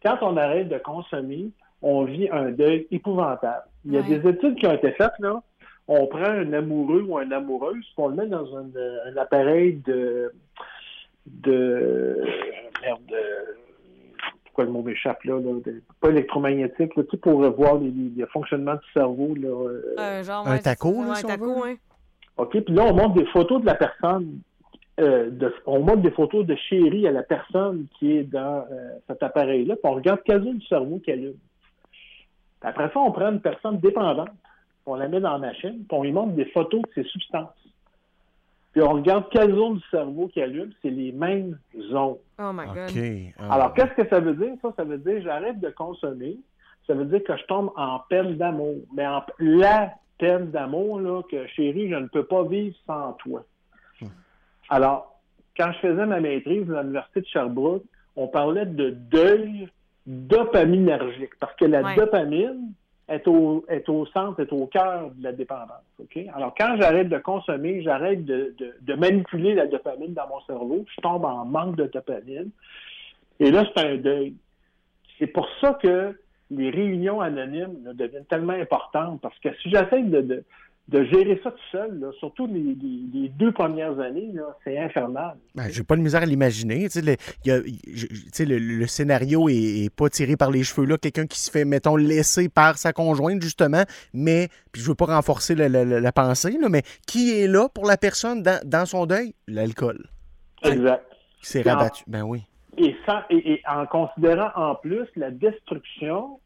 [0.02, 1.50] quand on arrête de consommer,
[1.82, 3.64] on vit un deuil épouvantable.
[3.84, 4.18] Il y a Ouais.
[4.18, 5.42] des études qui ont été faites, là.
[5.88, 8.64] On prend un amoureux ou une amoureuse, puis on le met dans un,
[9.06, 10.32] un appareil de
[11.26, 12.22] de
[12.82, 13.52] merde euh,
[14.44, 17.90] pourquoi le mot m'échappe là, là, de- pas électromagnétique, là, tu sais, pour voir les,
[17.90, 19.34] les- les fonctionnements du cerveau.
[19.34, 21.76] Là, euh, Un, genre, Un taco, ça, là, un taco, ouais.
[22.38, 24.40] OK, puis là, on montre des photos de la personne.
[24.98, 28.90] euh, de- on montre des photos de chérie à la personne qui est dans euh,
[29.06, 31.34] cet appareil-là, puis on regarde quelle zone du cerveau qu'elle allume.
[32.62, 35.98] Après ça, on prend une personne dépendante, puis on la met dans la machine, puis
[35.98, 37.50] on lui montre des photos de ses substances.
[38.76, 41.58] Puis on regarde quelle zone du cerveau qui allume, c'est les mêmes
[41.90, 42.18] zones.
[42.38, 42.90] Oh my God.
[42.90, 43.34] OK.
[43.38, 43.54] Ah.
[43.54, 44.52] Alors, qu'est-ce que ça veut dire?
[44.60, 46.36] Ça, ça veut dire j'arrête de consommer.
[46.86, 48.74] Ça veut dire que je tombe en peine d'amour.
[48.94, 53.42] Mais en, la peine d'amour, là, que chérie, je ne peux pas vivre sans toi.
[54.68, 55.18] Alors,
[55.56, 57.84] quand je faisais ma maîtrise à l'Université de Sherbrooke,
[58.14, 59.70] on parlait de deuil
[60.06, 61.30] dopaminergique.
[61.40, 61.96] Parce que la Ouais.
[61.96, 62.72] dopamine
[63.08, 65.84] est au, est au centre, est au cœur de la dépendance.
[66.34, 71.00] Alors, quand j'arrête de consommer, j'arrête de, de- manipuler la dopamine dans mon cerveau, je
[71.00, 72.50] tombe en manque de dopamine.
[73.38, 74.34] Et là, c'est un deuil.
[75.18, 76.18] C'est pour ça que
[76.50, 80.44] les réunions anonymes deviennent tellement importantes, parce que si j'essaie de,
[80.88, 85.36] de gérer ça tout seul, là, surtout les, les- les deux premières années, c'est infernal.
[85.56, 86.86] Ben, j'ai pas de misère à l'imaginer.
[86.94, 87.16] Le,
[88.44, 90.96] le- le scénario est, est pas tiré par les cheveux là.
[90.98, 93.82] Quelqu'un qui se fait, mettons, laisser par sa conjointe, justement,
[94.14, 97.48] mais, puis je veux pas renforcer la, la- la- la pensée, là, mais qui est
[97.48, 99.34] là pour la personne dans, dans son deuil?
[99.48, 100.06] L'alcool.
[100.62, 101.04] Exact.
[101.40, 102.04] Qui s'est en- rabattu.
[102.06, 102.42] Ben oui.
[102.78, 106.38] Et, sans- et- et en considérant en plus la destruction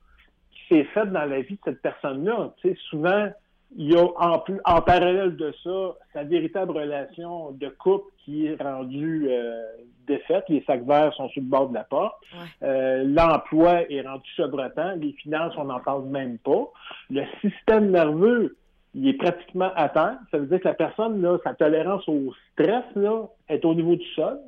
[0.52, 2.54] qui s'est faite dans la vie de cette personne-là.
[2.62, 3.28] Tu sais, souvent,
[3.76, 8.46] il y a en, plus, en parallèle de ça sa véritable relation de couple qui
[8.46, 9.62] est rendue euh,
[10.06, 10.44] défaite.
[10.48, 12.16] Les sacs verts sont sur le bord de la porte.
[12.32, 12.68] Ouais.
[12.68, 14.94] Euh, L'emploi est rendu chevrotant.
[14.96, 16.70] Les finances, on n'en parle même pas.
[17.10, 18.56] Le système nerveux,
[18.94, 20.18] il est pratiquement atteint.
[20.30, 23.94] Ça veut dire que la personne, là, sa tolérance au stress là, est au niveau
[23.94, 24.38] du sol.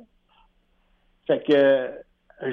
[1.27, 1.89] Fait que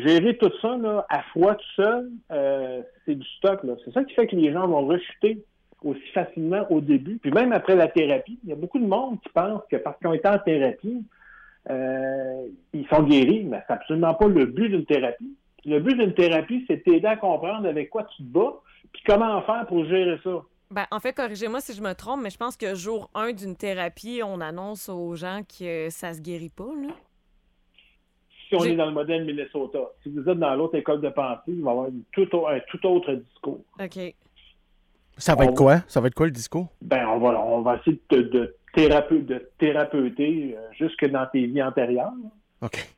[0.04, 3.60] gérer tout ça là, à froid tout seul, euh, c'est du stock.
[3.84, 5.42] C'est ça qui fait que les gens vont rechuter
[5.82, 7.18] aussi facilement au début.
[7.18, 9.98] Puis même après la thérapie, il y a beaucoup de monde qui pense que parce
[9.98, 11.02] qu'ils ont été en thérapie,
[11.70, 15.36] euh, ils sont guéris, mais c'est absolument pas le but d'une thérapie.
[15.64, 18.60] Le but d'une thérapie, c'est de t'aider à comprendre avec quoi tu te bats,
[18.92, 20.42] puis comment faire pour gérer ça.
[20.70, 23.56] Ben, en fait, corrigez-moi si je me trompe, mais je pense que jour 1 d'une
[23.56, 26.88] thérapie, on annonce aux gens que ça se guérit pas, là.
[28.48, 31.40] Si on est dans le modèle Minnesota, si vous êtes dans l'autre école de pensée,
[31.48, 33.60] il va y avoir une tout au- un tout autre discours.
[33.80, 34.14] OK.
[35.20, 35.78] Ça va On- être quoi?
[35.86, 36.66] Ça va être quoi le discours?
[36.82, 41.46] Ben, on va, on va essayer de, de, thérape- de thérapeuter euh, jusque dans tes
[41.46, 42.12] vies antérieures.
[42.62, 42.88] OK.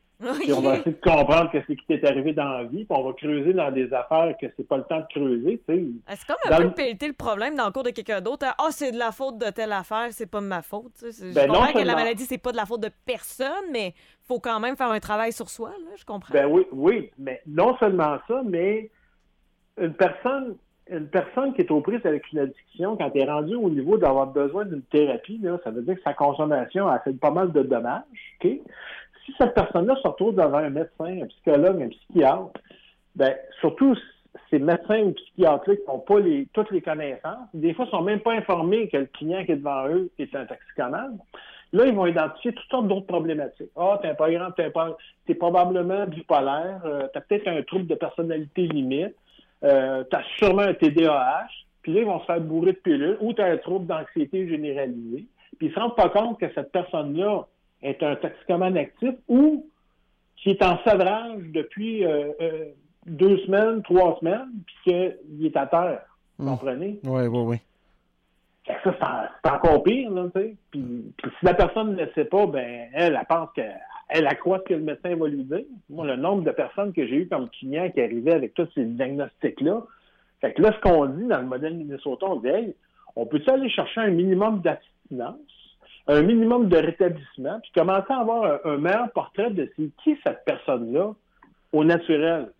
[0.41, 2.97] Puis on va essayer de comprendre que c'est qui t'est arrivé dans la vie, puis
[2.97, 5.85] on va creuser dans des affaires que c'est pas le temps de creuser, tu sais.
[6.17, 8.47] C'est comme un peu le- pelleter le problème dans le cours de quelqu'un d'autre.
[8.57, 10.93] Ah, c'est de la faute de telle affaire, c'est pas de ma faute.
[11.03, 13.95] Ben je non comprends que la maladie, c'est pas de la faute de personne, mais
[14.23, 16.33] faut quand même faire un travail sur soi, là, je comprends.
[16.33, 18.93] Ben oui, oui, mais non seulement ça, mais
[19.81, 20.55] une personne,
[20.91, 23.97] une personne qui est aux prises avec une addiction, quand elle est rendue au niveau
[23.99, 27.63] d'avoir besoin d'une thérapie, ça veut dire que sa consommation a fait pas mal de
[27.63, 28.03] dommages.
[28.43, 32.61] Si cette personne-là se retrouve devant un médecin, un psychologue, un psychiatre,
[33.15, 33.97] ben surtout
[34.51, 36.17] ces médecins ou psychiatres-là qui n'ont pas
[36.53, 39.57] toutes les connaissances, des fois, ne sont même pas informés que le client qui est
[39.57, 41.19] devant eux est un toxicomane.
[41.73, 43.71] Là, ils vont identifier toutes sortes d'autres problématiques.
[43.77, 44.97] Ah, t'es un programme, t'es pas-
[45.39, 49.15] probablement bipolaire, euh, t'as peut-être un trouble de personnalité limite,
[49.65, 51.47] euh, t'as sûrement un TDAH,
[51.83, 55.27] puis là, ils vont se faire bourrer de pilules, ou t'as un trouble d'anxiété généralisée,
[55.59, 57.47] puis ils se rendent pas compte que cette personne-là
[57.83, 59.67] est un toxicomane actif ou
[60.37, 62.65] qui est en sevrage depuis euh, euh,
[63.07, 66.03] deux semaines, trois semaines, puis qu'il est à terre.
[66.39, 66.51] Vous Mm.
[66.51, 67.01] comprenez?
[67.05, 67.57] Oui, oui, oui.
[68.67, 70.57] Ça, c'est en- c'est encore pire, là, tu sais.
[70.71, 70.81] Puis,
[71.17, 73.79] puis si la personne ne le sait pas, ben, elle, elle pense qu'elle
[74.13, 75.65] elle accroît ce que le médecin va lui dire.
[75.89, 78.85] Moi, le nombre de personnes que j'ai eu comme clients qui arrivaient avec tous ces
[78.85, 79.83] diagnostics-là,
[80.41, 82.75] Fait que là, ce qu'on dit dans le modèle Minnesota, on dit,
[83.17, 85.37] on peut-tu aller chercher un minimum d'abstinence,
[86.09, 91.15] un minimum de rétablissement, puis commencer à avoir un, meilleur portrait de qui cette personne-là
[91.73, 92.51] au naturel?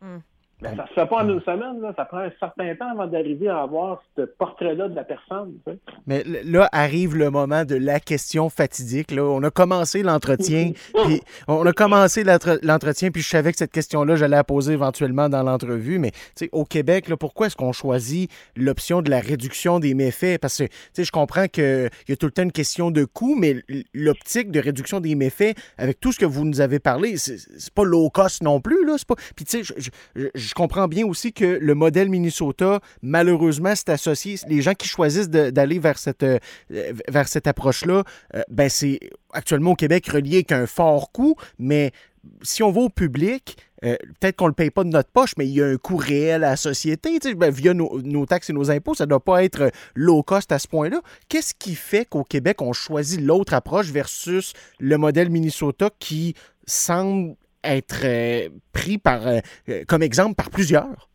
[0.00, 0.18] Hmm.
[0.62, 1.92] Mais ça se fait pas en une semaine, là.
[1.96, 5.54] ça prend un certain temps avant d'arriver à avoir ce portrait-là de la personne.
[5.66, 5.78] tu sais.
[6.06, 9.10] Mais là arrive le moment de la question fatidique.
[9.10, 9.24] Là.
[9.24, 10.72] On a commencé l'entretien,
[11.04, 14.74] puis on a commencé l'entre- l'entretien, puis je savais que cette question-là, j'allais la poser
[14.74, 15.98] éventuellement dans l'entrevue.
[15.98, 16.12] Mais
[16.52, 20.40] au Québec, là, pourquoi est-ce qu'on choisit l'option de la réduction des méfaits?
[20.40, 23.56] Parce que je comprends qu'il y a tout le temps une question de coût, mais
[23.94, 27.84] l'optique de réduction des méfaits, avec tout ce que vous nous avez parlé, c'est pas
[27.84, 28.86] low cost non plus.
[28.86, 28.96] Là.
[29.06, 29.16] Pas...
[29.34, 29.74] Puis tu sais,
[30.34, 34.36] je, je- comprends bien aussi que le modèle Minnesota, malheureusement, c'est associé.
[34.48, 36.38] Les gens qui choisissent d'aller vers cette, euh,
[37.08, 39.00] vers cette approche-là, euh, ben c'est
[39.32, 41.90] actuellement au Québec relié avec un fort coût, mais
[42.42, 45.32] si on va au public, euh, peut-être qu'on ne le paye pas de notre poche,
[45.36, 47.18] mais il y a un coût réel à la société.
[47.34, 50.58] ben, via nos taxes et nos impôts, ça ne doit pas être low cost à
[50.60, 51.00] ce point-là.
[51.28, 56.34] Qu'est-ce qui fait qu'au Québec, on choisit l'autre approche versus le modèle Minnesota qui
[56.64, 57.34] semble
[57.64, 61.08] être euh, pris par, euh, euh, comme exemple par plusieurs?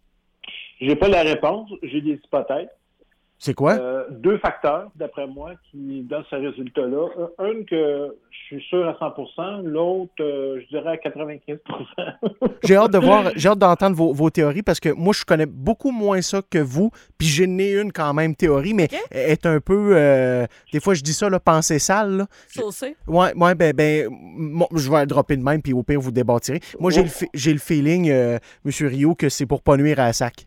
[0.79, 2.69] J'ai pas la réponse, j'ai des hypothèses.
[3.39, 3.73] C'est quoi?
[3.73, 7.07] Euh, deux facteurs, d'après moi, qui donnent ce résultat-là.
[7.37, 11.57] Un, que je suis sûr à 100% l'autre, euh, je dirais à 95
[12.63, 15.45] J'ai hâte de voir, j'ai hâte d'entendre vos, vos théories parce que moi, je connais
[15.45, 16.89] beaucoup moins ça que vous.
[17.19, 18.99] Puis j'ai né une quand même théorie, mais Ok.
[19.11, 19.91] elle est un peu.
[19.95, 22.17] euh, des fois, je dis ça, là, pensée sale.
[22.17, 22.25] Là.
[22.47, 22.95] Saucé.
[23.07, 26.11] Ouais, ouais, ben, ben, mo- je vais le dropper de même, puis au pire, vous
[26.11, 26.59] débattirez.
[26.79, 28.71] Moi, j'ai le, fi- j'ai le feeling, euh, M.
[28.87, 30.46] Rio, que c'est pour pas nuire à la sac.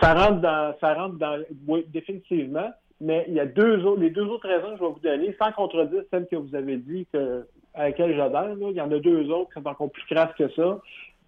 [0.00, 2.70] Ça rentre dans, ça rentre dans, oui, définitivement.
[3.00, 5.36] Mais il y a deux autres, les deux autres raisons que je vais vous donner,
[5.42, 8.98] sans contredire celle que vous avez dit que, à laquelle j'adhère, il y en a
[8.98, 10.80] deux autres qui sont encore plus crasses que ça.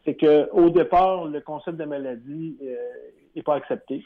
[0.05, 2.57] C'est que, au départ, le concept de maladie
[3.34, 4.05] n'est pas accepté.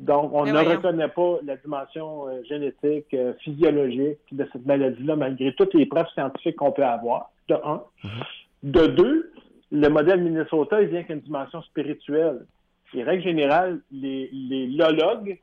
[0.00, 0.70] Donc, on Mais ne voyons.
[0.78, 6.08] reconnaît pas la dimension euh, génétique, euh, physiologique de cette maladie-là, malgré toutes les preuves
[6.14, 7.82] scientifiques qu'on peut avoir, de un.
[8.62, 9.30] De deux,
[9.70, 12.46] le modèle Minnesota, il vient avec une dimension spirituelle.
[12.94, 15.38] Et règle générale, les, les lologues,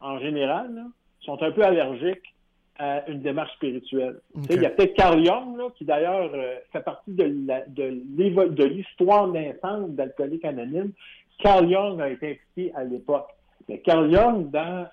[0.00, 0.82] en général, là,
[1.20, 2.34] sont un peu allergiques
[2.78, 4.20] à une démarche spirituelle.
[4.34, 4.56] Tu sais, Ok.
[4.56, 8.02] Il y a peut-être Carl Jung, là, qui d'ailleurs euh, fait partie de la- de
[8.16, 10.92] l'évo- de l'histoire naissante d'Alcoolique Anonyme.
[11.38, 13.28] Carl Jung a été impliqué à l'époque.
[13.68, 14.86] Mais Carl Jung, dans,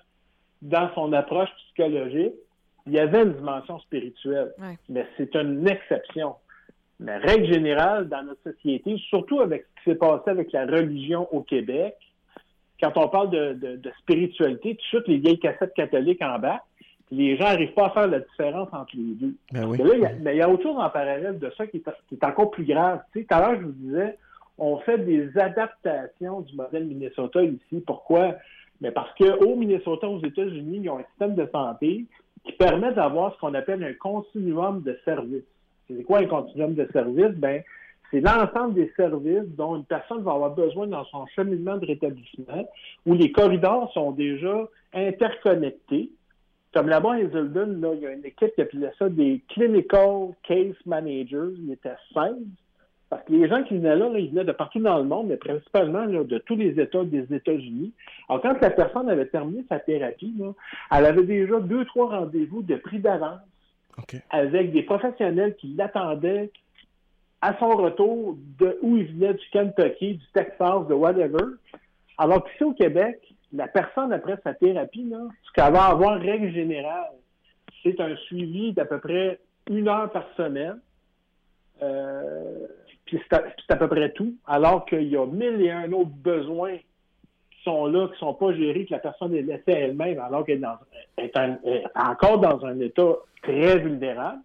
[0.62, 2.32] dans son approche psychologique,
[2.86, 4.52] il y avait une dimension spirituelle.
[4.58, 4.76] Ouais.
[4.88, 6.34] Mais c'est une exception.
[7.00, 11.28] Mais règle générale, dans notre société, surtout avec ce qui s'est passé avec la religion
[11.34, 11.94] au Québec,
[12.80, 16.62] quand on parle de, de- de spiritualité, de suite, les vieilles cassettes catholiques en bas,
[17.10, 19.34] les gens n'arrivent pas à faire la différence entre les deux.
[19.52, 19.78] Ben oui.
[19.78, 21.66] Mais là, il y a, mais il y a autre chose en parallèle de ça
[21.66, 23.00] qui est, qui est encore plus grave.
[23.12, 24.18] Tu tout à l'heure, je vous disais,
[24.58, 27.82] on fait des adaptations du modèle Minnesota ici.
[27.86, 28.36] Pourquoi?
[28.80, 32.06] Mais parce qu'au Minnesota, aux États-Unis, ils ont un système de santé
[32.44, 35.44] qui permet d'avoir ce qu'on appelle un continuum de services.
[35.88, 37.36] C'est quoi un continuum de services?
[37.36, 37.62] Ben,
[38.10, 42.68] c'est l'ensemble des services dont une personne va avoir besoin dans son cheminement de rétablissement,
[43.06, 46.10] où les corridors sont déjà interconnectés.
[46.72, 50.28] Comme là-bas à Hazelden, là, il y a une équipe qui appelait ça des Clinical
[50.42, 51.54] Case Managers.
[51.58, 52.34] Il était 16.
[53.10, 55.36] Parce que les gens qui venaient là, ils venaient de partout dans le monde, mais
[55.36, 57.92] principalement de tous les États des États-Unis.
[58.28, 60.34] Alors, quand la personne avait terminé sa thérapie,
[60.90, 63.40] elle avait déjà deux, trois rendez-vous de prix d'avance
[64.30, 66.50] Avec des professionnels qui l'attendaient
[67.40, 71.44] à son retour de où il venait du Kentucky, du Texas, de whatever.
[72.16, 73.20] Alors qu'ici au Québec,
[73.52, 77.12] la personne après sa thérapie, là, ce qu'elle va avoir règle générale,
[77.82, 79.38] c'est un suivi d'à peu près
[79.68, 80.80] une heure par semaine.
[81.82, 82.66] Euh,
[83.04, 84.34] puis c'est à, à peu près tout.
[84.46, 86.78] Alors qu'il y a mille et un autres besoins
[87.64, 90.44] sont là, qui ne sont pas gérés, que la personne est laissée à elle-même, alors
[90.44, 90.78] qu'elle est, dans-
[91.18, 93.12] est un- est encore dans un état
[93.42, 94.40] très vulnérable.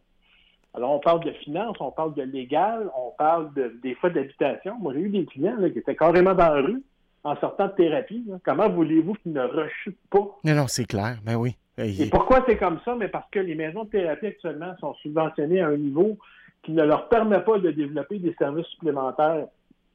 [0.73, 4.75] Alors, on parle de finances, on parle de légal, on parle de, des fois d'habitation.
[4.79, 6.83] Moi, j'ai eu des clients là, qui étaient carrément dans la rue
[7.23, 8.23] en sortant de thérapie.
[8.27, 8.37] là.
[8.45, 10.27] Comment voulez-vous qu'ils ne rechutent pas?
[10.43, 11.17] Non, non, c'est clair.
[11.25, 11.55] Ben oui.
[11.77, 12.93] Et pourquoi c'est comme ça?
[12.95, 16.17] Mais parce que les maisons de thérapie actuellement sont subventionnées à un niveau
[16.63, 19.45] qui ne leur permet pas de développer des services supplémentaires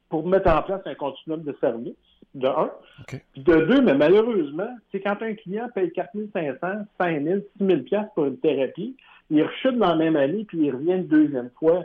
[0.09, 1.93] pour mettre en place un continuum de services,
[2.35, 2.69] de un.
[3.01, 3.21] OK.
[3.33, 6.57] Puis de deux, mais malheureusement, c'est quand un client paye 4 500,
[6.99, 8.95] 5 000, 6 000 piastres pour une thérapie,
[9.29, 11.83] il rechute dans la même année, puis il revient une deuxième fois.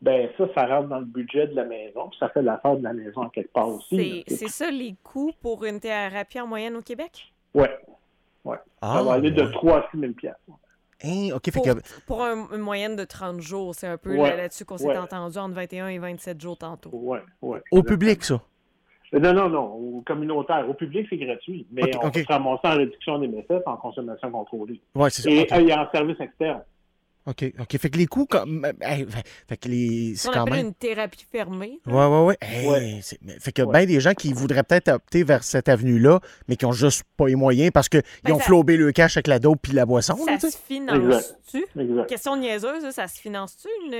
[0.00, 2.84] Ben ça, ça rentre dans le budget de la maison, puis ça fait l'affaire de
[2.84, 4.24] la maison en quelque part aussi.
[4.28, 7.32] C'est c'est ça les coûts pour une thérapie en moyenne au Québec?
[7.52, 7.76] Ouais.
[8.44, 8.56] Ouais.
[8.80, 9.50] Ah, ça va aller de ouais.
[9.52, 10.40] 3 à 6 000 piastres.
[11.04, 11.70] Hein, Pour, que...
[12.06, 14.96] pour un- une moyenne de 30 jours, c'est un peu Ouais, là-dessus qu'on s'est ouais.
[14.98, 16.90] entendu entre 21 et 27 jours tantôt.
[16.92, 17.60] Ouais, ouais.
[17.72, 18.40] Au public, ça?
[19.14, 19.64] Euh, Non, non, non.
[19.64, 20.68] Au communautaire.
[20.68, 21.66] Au public, c'est gratuit.
[21.72, 22.14] Mais on ok.
[22.14, 24.80] peut se ramasser en réduction des méthodes en consommation contrôlée.
[24.94, 25.30] Ouais, c'est ça.
[25.30, 25.52] Et OK.
[25.52, 26.62] euh, il y a un service externe.
[27.28, 27.44] OK.
[27.60, 27.78] OK.
[27.78, 28.66] Fait que les coûts, comme.
[28.80, 29.06] hey,
[29.46, 30.14] fait- que les.
[30.16, 30.66] Ce C'est quand même.
[30.66, 31.78] une thérapie fermée.
[31.86, 32.36] Ouais, ouais, ouais.
[32.40, 33.00] Hey, Ouais.
[33.40, 33.72] Fait que Ouais.
[33.78, 37.26] bien des gens qui voudraient peut-être opter vers cette avenue-là, mais qui ont juste pas
[37.26, 39.84] les moyens parce qu'ils Ben, ont ça- flobé le cash avec la dope puis la
[39.86, 40.16] boisson.
[40.16, 41.64] Ça se finance-tu?
[41.78, 42.08] Exact.
[42.08, 43.94] Question niaiseuse, ça, ça se finance-tu une,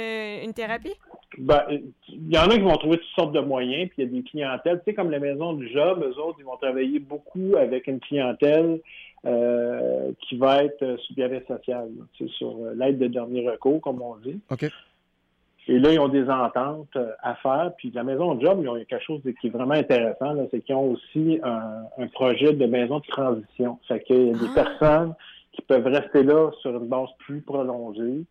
[0.44, 0.94] une thérapie?
[1.38, 4.08] Ben, il y en a qui vont trouver toutes sortes de moyens, puis il y
[4.08, 6.98] a des clientèles, tu sais, comme la maison du job, eux autres, ils vont travailler
[6.98, 8.80] beaucoup avec une clientèle
[9.24, 14.00] qui va être euh, sous bien social, là, sur euh, l'aide de dernier recours, comme
[14.00, 14.40] on dit.
[14.50, 14.64] OK.
[15.70, 17.72] Et là, ils ont des ententes euh, à faire.
[17.76, 20.44] Puis la maison de job, ils ont quelque chose de- qui est vraiment intéressant, là,
[20.50, 23.78] c'est qu'ils ont aussi un, un projet de maison de transition.
[23.86, 24.64] Fait qu'il y a des Ah!
[24.64, 25.14] personnes
[25.52, 28.22] qui peuvent rester là sur une base plus prolongée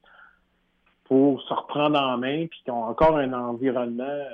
[1.03, 4.27] pour se reprendre en main, puis qui ont encore un environnement euh,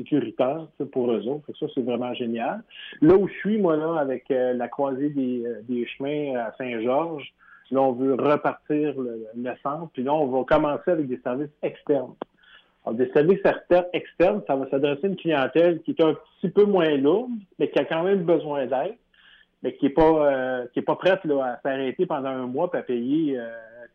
[0.00, 1.46] sécuritaire pour eux autres.
[1.58, 2.62] Ça, c'est vraiment génial.
[3.00, 6.52] Là où je suis, moi, là, avec euh, la croisée des, euh, des chemins à
[6.58, 7.32] Saint-Georges,
[7.70, 11.50] là, on veut repartir le, le centre, puis là, on va commencer avec des services
[11.62, 12.14] externes.
[12.84, 13.40] Alors, des services
[13.92, 17.68] externes, ça va s'adresser à une clientèle qui est un petit peu moins lourde, mais
[17.70, 18.96] qui a quand même besoin d'aide,
[19.62, 22.70] mais qui est pas euh, qui est pas prête là, à s'arrêter pendant un mois
[22.72, 23.50] et à payer euh,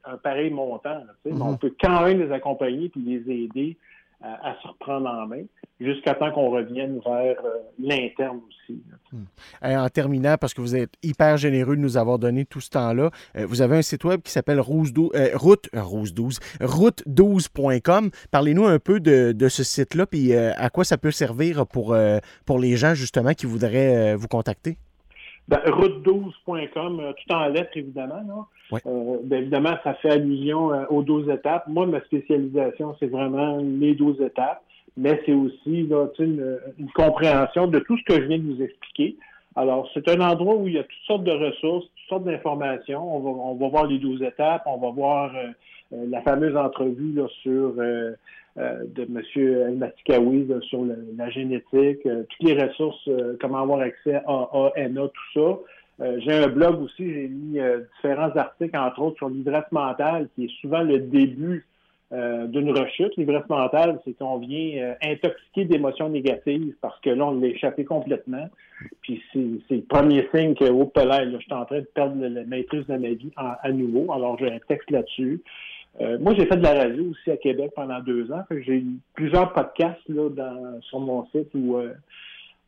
[0.05, 0.89] un pareil montant.
[0.89, 1.13] là.
[1.25, 3.77] Mais On peut quand même les accompagner puis les aider
[4.25, 5.43] à, se reprendre en main
[5.79, 8.81] jusqu'à temps qu'on revienne vers euh, l'interne aussi.
[9.63, 12.69] Euh, en terminant, parce que vous êtes hyper généreux de nous avoir donné tout ce
[12.71, 16.39] temps-là, euh, vous avez un site web qui s'appelle Rose 12, euh, route, Rose 12,
[16.61, 18.09] route12.com.
[18.31, 21.95] Parlez-nous un peu de, de ce site-là, puis euh, à quoi ça peut servir pour,
[22.45, 24.77] pour les gens, justement, qui voudraient vous contacter.
[25.47, 28.47] Ben, route12.com, euh, tout en lettres, évidemment.
[28.71, 28.79] Là.
[28.87, 31.67] Euh, ben, évidemment, ça fait allusion euh, aux 12 étapes.
[31.67, 34.63] Moi, ma spécialisation, c'est vraiment les 12 étapes,
[34.97, 38.61] mais c'est aussi là, une, une compréhension de tout ce que je viens de vous
[38.61, 39.17] expliquer.
[39.55, 43.15] Alors, c'est un endroit où il y a toutes sortes de ressources, toutes sortes d'informations.
[43.15, 47.13] On va, on va voir les 12 étapes, on va voir euh, la fameuse entrevue
[47.13, 47.73] là, sur
[48.57, 49.21] de M.
[49.35, 54.15] El Matikawi là, sur le- la génétique, euh, toutes les ressources, euh, comment avoir accès
[54.15, 55.59] à AANA, tout ça.
[56.01, 60.27] Euh, j'ai un blog aussi, j'ai mis euh, différents articles, entre autres, sur l'ivresse mentale,
[60.35, 61.65] qui est souvent le début
[62.11, 63.15] euh, d'une rechute.
[63.17, 67.83] L'ivresse mentale, c'est qu'on vient euh, intoxiquer d'émotions négatives parce que là, on l'a échappé
[67.83, 68.47] complètement.
[69.01, 72.43] Puis c'est le premier signe que, oh, là, je suis en train de perdre la
[72.43, 74.11] maîtrise de ma vie à nouveau.
[74.13, 75.41] Alors, j'ai un texte là-dessus.
[76.01, 78.43] Euh, moi, j'ai fait de la radio aussi à Québec pendant deux ans.
[78.51, 81.93] J'ai eu plusieurs podcasts là, dans, sur mon site où euh,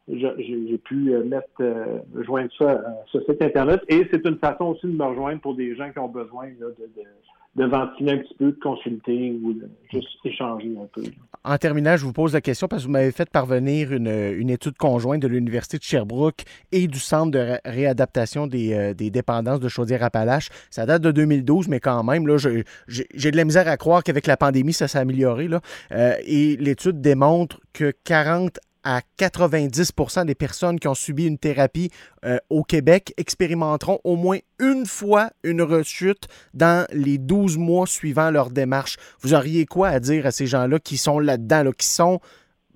[0.07, 3.81] j'ai pu euh, mettre, euh, joindre ça à ce site Internet.
[3.89, 6.67] Et c'est une façon aussi de me rejoindre pour des gens qui ont besoin là,
[6.67, 11.01] de, de, de ventiler un petit peu, de consulter ou de juste échanger un peu.
[11.01, 11.09] là.
[11.43, 14.49] En terminant, je vous pose la question parce que vous m'avez fait parvenir une, une
[14.49, 19.09] étude conjointe de l'Université de Sherbrooke et du Centre de ré- réadaptation des, euh, des
[19.09, 20.49] dépendances de Chaudière-Appalaches.
[20.69, 24.27] Ça date de 2012, mais quand même, là, j'ai de la misère à croire qu'avec
[24.27, 25.47] la pandémie, ça s'est amélioré.
[25.47, 25.61] Là.
[25.91, 28.59] Euh, et l'étude démontre que 40
[28.89, 31.91] à 90% des personnes qui ont subi une thérapie
[32.23, 38.31] euh, au Québec expérimenteront au moins une fois une rechute dans les 12 mois suivant
[38.31, 38.95] leur démarche.
[39.21, 42.21] Vous auriez quoi à dire à ces gens-là qui sont là-dedans, là, qui sont.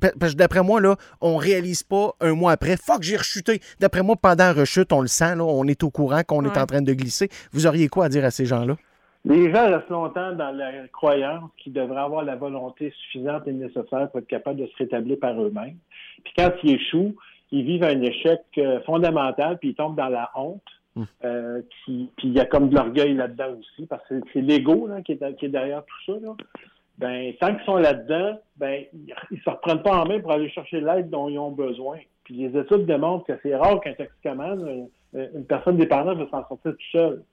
[0.01, 3.61] pa- Parce que d'après moi, là, on réalise pas un mois après, fuck, j'ai rechuté.
[3.79, 6.57] D'après moi, pendant la rechute, on le sent, là, on est au courant qu'on est
[6.57, 7.29] en train de glisser.
[7.53, 8.75] Vous auriez quoi à dire à ces gens-là?
[9.23, 14.09] Les gens restent longtemps dans la croyance qu'ils devraient avoir la volonté suffisante et nécessaire
[14.09, 15.77] pour être capables de se rétablir par eux-mêmes.
[16.23, 17.15] Puis quand ils échouent,
[17.51, 20.63] ils vivent un échec euh, fondamental, puis ils tombent dans la honte.
[20.95, 21.03] Mm.
[21.23, 24.87] Euh, qui- puis il y a comme de l'orgueil là-dedans aussi, parce que c'est l'ego
[24.87, 26.19] là, qui, est, qui est derrière tout ça.
[26.19, 26.33] Là.
[26.97, 30.49] Ben, tant qu'ils sont là-dedans, ben, ils ils se reprennent pas en main pour aller
[30.49, 31.97] chercher l'aide dont ils ont besoin.
[32.25, 36.47] Puis les études démontrent que c'est rare qu'un toxicomane, euh, une personne dépendante, va s'en
[36.47, 37.23] sortir tout seul.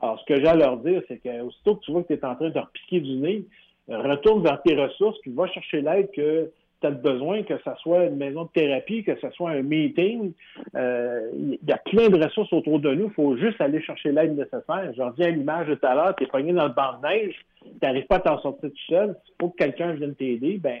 [0.00, 2.14] Alors, ce que j'ai à leur dire, c'est que aussitôt que tu vois que tu
[2.14, 3.44] es en train de te repiquer du nez,
[3.90, 7.70] euh, retourne vers tes ressources, puis va chercher l'aide que tu as besoin, que ce
[7.82, 10.32] soit une maison de thérapie, que ce soit un meeting.
[10.76, 13.06] Euh, Il y a plein de ressources autour de nous.
[13.06, 14.92] Il faut juste aller chercher l'aide nécessaire.
[14.96, 17.08] Je reviens à l'image de tout à l'heure, tu es pogné dans le banc de
[17.08, 19.16] neige, tu n'arrives pas à t'en sortir tout seul.
[19.26, 20.58] Il faut que quelqu'un vienne t'aider.
[20.58, 20.78] Ben,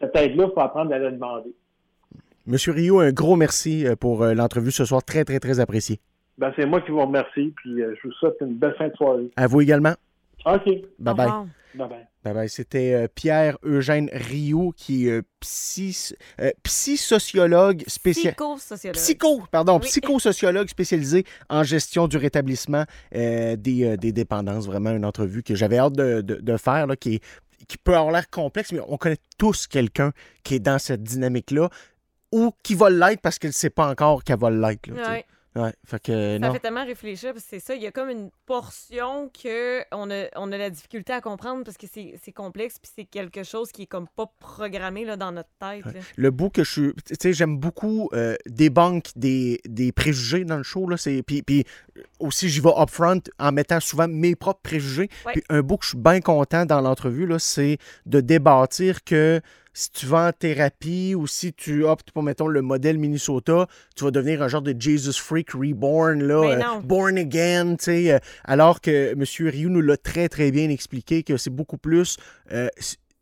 [0.00, 1.52] cette aide-là, il faut apprendre à la demander.
[2.46, 5.02] Monsieur Rio, un gros merci euh, pour euh, l'entrevue ce soir.
[5.02, 5.98] Très, très, très apprécié.
[6.38, 8.94] Ben, c'est moi qui vous remercie, puis euh, je vous souhaite une belle fin de
[8.94, 9.30] soirée.
[9.36, 9.94] À vous également.
[10.46, 10.64] OK.
[10.64, 11.26] Bye Au bye.
[11.26, 11.46] revoir.
[11.76, 12.06] Bye-bye.
[12.22, 12.48] Bye bye.
[12.48, 16.50] C'était euh, Pierre-Eugène Rio, qui est euh, psy, euh.
[16.62, 17.84] Psychosociologue.
[18.92, 19.86] Psycho, pardon, Oui.
[19.88, 24.66] psychosociologue spécialisé en gestion du rétablissement euh, des, euh, des dépendances.
[24.66, 27.24] Vraiment une entrevue que j'avais hâte de, de- de faire, là, qui, est-
[27.66, 30.12] qui peut avoir l'air complexe, mais on connaît tous quelqu'un
[30.44, 31.68] qui est dans cette dynamique-là.
[32.32, 34.88] ou qui va l'être parce qu'elle ne sait pas encore qu'elle va l'être.
[35.56, 35.72] Ouais.
[35.86, 36.52] Fait que Ça non.
[36.52, 40.10] fait tellement réfléchir, parce que c'est ça, il y a comme une portion que on
[40.10, 43.44] a, on a la difficulté à comprendre parce que c'est c'est complexe, puis c'est quelque
[43.44, 45.84] chose qui est comme pas programmé là, dans notre tête.
[46.16, 46.92] Le bout que je suis.
[47.06, 50.88] Tu sais, j'aime beaucoup euh, des banques, des, des préjugés dans le show.
[50.88, 51.64] Là, c'est, puis, puis
[52.18, 55.08] aussi, j'y vais upfront en mettant souvent mes propres préjugés.
[55.26, 55.32] Ouais.
[55.34, 59.40] Puis un bout que je suis bien content dans l'entrevue, là, c'est de débattir que
[59.76, 63.66] si tu vas en thérapie ou si tu optes pour, mettons, le modèle Minnesota,
[63.96, 68.12] tu vas devenir un genre de Jesus Freak reborn, là, euh, born again, tu sais.
[68.12, 69.24] euh, alors que M.
[69.50, 72.16] Ryu nous l'a très, très bien expliqué que c'est beaucoup plus.
[72.52, 72.68] euh,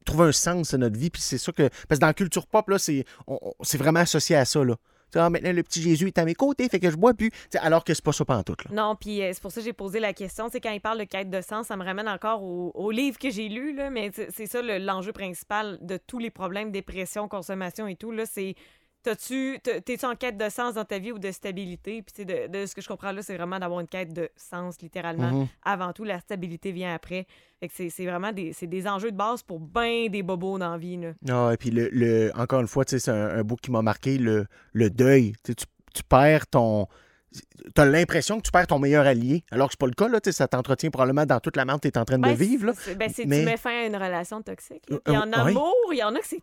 [0.05, 1.69] trouver un sens à notre vie, puis c'est ça que.
[1.89, 4.65] Parce que dans la culture pop, là, c'est, on- on- c'est vraiment associé à ça,
[4.65, 4.75] là.
[5.15, 7.31] Ah, maintenant, le petit Jésus est à mes côtés, fait que je bois plus.
[7.61, 8.71] Alors que c'est pas ça pantoute, là.
[8.73, 10.49] Non, puis euh, c'est pour ça que j'ai posé la question.
[10.51, 13.19] C'est quand il parle de quête de sens, ça me ramène encore au, au livre
[13.19, 17.29] que j'ai lu, là, mais c'est ça le- l'enjeu principal de tous les problèmes, dépression,
[17.29, 18.11] consommation et tout.
[18.13, 18.55] Là, c'est
[19.03, 22.03] T'as-tu, t'as- t'es-tu en quête de sens dans ta vie ou de stabilité?
[22.03, 24.81] Puis, de, de ce que je comprends là, c'est vraiment d'avoir une quête de sens,
[24.81, 25.31] littéralement.
[25.33, 25.49] Mhm.
[25.65, 27.27] Avant tout, la stabilité vient après.
[27.59, 30.71] Fait que c'est, vraiment des, c'est des enjeux de base pour bien des bobos dans
[30.73, 30.99] la vie.
[30.99, 31.13] Là.
[31.29, 33.71] Ah, et puis, le, le- encore une fois, tu sais, c'est un, un bout qui
[33.73, 35.33] m'a marqué, le, le deuil.
[35.45, 36.87] Tu, tu, perds ton.
[37.33, 40.07] Tu as l'impression que tu perds ton meilleur allié, alors que c'est pas le cas,
[40.09, 40.21] là.
[40.21, 42.23] Tu sais, ça t'entretient probablement dans toute la merde que tu es en train de
[42.23, 42.73] Ben, vivre, là.
[42.77, 44.85] c'est- ben, c'est- Mais- Tu mets fin à une relation toxique.
[44.93, 45.51] Euh, Puis en euh, ouais.
[45.51, 46.43] amour, il y en a que c'est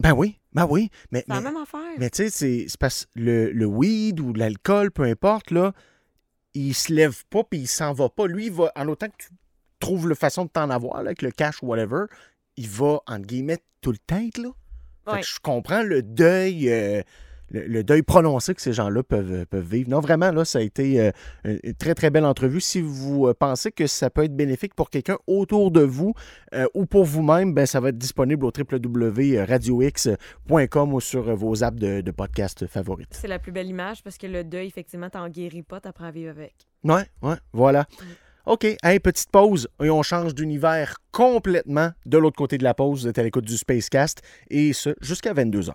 [0.00, 0.90] Ben oui, ben oui.
[1.10, 1.80] Mais, c'est la mais- même affaire.
[1.98, 5.72] Mais tu sais, c'est c'est parce que le, le weed ou l'alcool, peu importe, là,
[6.54, 8.26] il se lève pas puis il s'en va pas.
[8.26, 9.28] Lui, il va, en autant que tu
[9.80, 12.04] trouves la façon de t'en avoir, là, avec le cash ou whatever,
[12.56, 14.50] il va, entre guillemets, tout le temps être là.
[15.04, 15.20] Fait Ouais.
[15.20, 17.02] que je comprends le deuil, euh,
[17.54, 19.88] le, le deuil prononcé que ces gens-là peuvent, peuvent vivre.
[19.88, 21.12] Non, vraiment, là, ça a été euh,
[21.44, 22.60] une très, très belle entrevue.
[22.60, 26.14] Si vous euh, pensez que ça peut être bénéfique pour quelqu'un autour de vous
[26.54, 31.62] euh, ou pour vous-même, ben, ça va être disponible au www.radiox.com ou sur euh, vos
[31.62, 33.12] apps de, de podcast favorites.
[33.12, 36.10] C'est la plus belle image parce que le deuil, effectivement, t'en guéris pas, t'apprends à
[36.10, 36.54] vivre avec.
[36.82, 37.86] Ouais, ouais, voilà.
[38.46, 43.00] OK, hey, petite pause et on change d'univers complètement de l'autre côté de la pause.
[43.02, 45.72] Vous êtes à l'écoute du Spacecast et ce jusqu'à 22h.